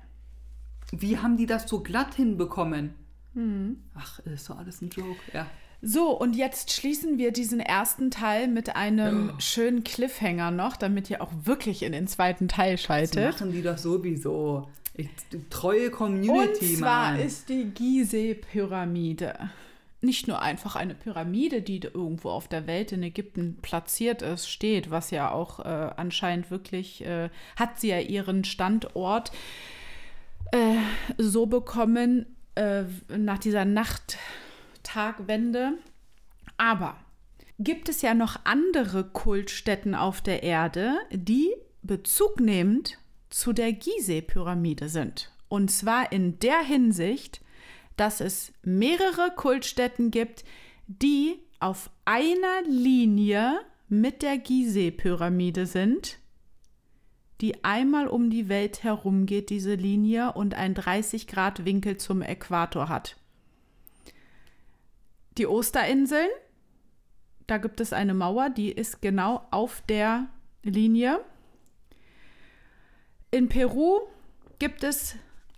[0.93, 2.95] Wie haben die das so glatt hinbekommen?
[3.35, 3.85] Mhm.
[3.95, 5.21] Ach, ist doch alles ein Joke.
[5.33, 5.47] Ja.
[5.83, 9.41] So, und jetzt schließen wir diesen ersten Teil mit einem Oh.
[9.41, 13.33] schönen Cliffhanger noch, damit ihr auch wirklich in den zweiten Teil Das schaltet.
[13.33, 14.69] machen die doch sowieso.
[14.95, 15.09] Ich,
[15.49, 17.21] treue Community, Und zwar Mann.
[17.21, 19.35] ist die Gizeh-Pyramide
[20.03, 24.91] nicht nur einfach eine Pyramide, die irgendwo auf der Welt in Ägypten platziert ist, steht,
[24.91, 25.63] was ja auch äh,
[25.95, 29.31] anscheinend wirklich, äh, hat sie ja ihren Standort
[30.53, 30.77] äh,
[31.19, 32.25] so bekommen
[32.55, 33.67] äh, nach dieser
[34.81, 35.79] Nacht-Tag-Wende.
[36.57, 36.97] Aber
[37.59, 45.33] gibt es ja noch andere Kultstätten auf der Erde, die bezugnehmend zu der Gizeh-Pyramide sind.
[45.49, 47.41] Und zwar in der Hinsicht,
[47.97, 50.45] dass es mehrere Kultstätten gibt,
[50.87, 56.19] die auf einer Linie mit der Gizeh-Pyramide sind,
[57.41, 63.17] die einmal um die Welt herum geht, diese Linie, und einen 30-Grad-Winkel zum Äquator hat.
[65.41, 66.29] Die Osterinseln,
[67.47, 70.27] da gibt es eine Mauer, die ist genau auf der
[70.63, 71.19] Linie.
[73.31, 74.01] In Peru
[74.59, 75.17] gibt es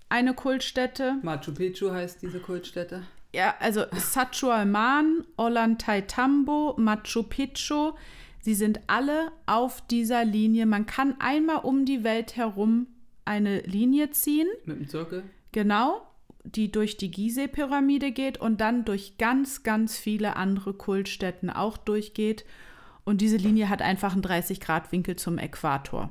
[0.09, 1.17] eine Kultstätte.
[1.23, 3.03] Machu Picchu heißt diese Kultstätte.
[3.35, 7.95] Ja, also Sachualman, Ollantaytambo, Machu Picchu,
[8.41, 10.65] sie sind alle auf dieser Linie.
[10.67, 12.87] Man kann einmal um die Welt herum
[13.25, 15.25] eine Linie ziehen, Mit dem Zirkel.
[15.51, 16.07] genau,
[16.45, 22.45] die durch die Gizeh-Pyramide geht und dann durch ganz, ganz viele andere Kultstätten auch durchgeht.
[23.05, 26.11] Und diese Linie hat einfach einen 30-Grad-Winkel zum Äquator.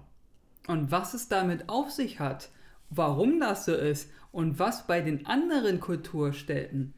[0.67, 2.49] Und was es damit auf sich hat,
[2.89, 6.93] warum das so ist und was bei den anderen Kulturstätten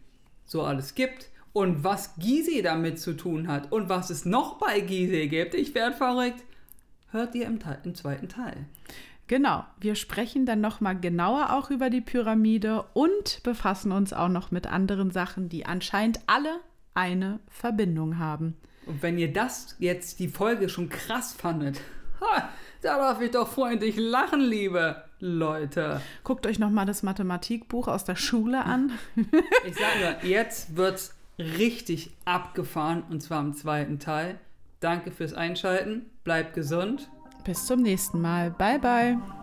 [0.45, 4.79] so alles gibt und was Gizeh damit zu tun hat und was es noch bei
[4.79, 6.43] Gizeh gibt, ich werde verrückt,
[7.11, 8.65] hört ihr im, im zweiten Teil.
[9.27, 14.27] Genau, wir sprechen dann noch mal genauer auch über die Pyramide und befassen uns auch
[14.27, 16.59] noch mit anderen Sachen, die anscheinend alle
[16.93, 18.55] eine Verbindung haben.
[18.85, 21.79] Und wenn ihr das jetzt, die Folge schon krass fandet,
[22.21, 22.49] ha,
[22.81, 26.01] da darf ich doch freundlich lachen, liebe Leute.
[26.25, 28.91] Guckt euch noch mal das Mathematikbuch aus der Schule an.
[29.65, 34.37] Ich sage nur, jetzt wird's richtig abgefahren und zwar im zweiten Teil.
[34.81, 37.09] Danke fürs Einschalten, bleibt gesund.
[37.43, 38.51] Bis zum nächsten Mal.
[38.51, 39.42] Bye bye.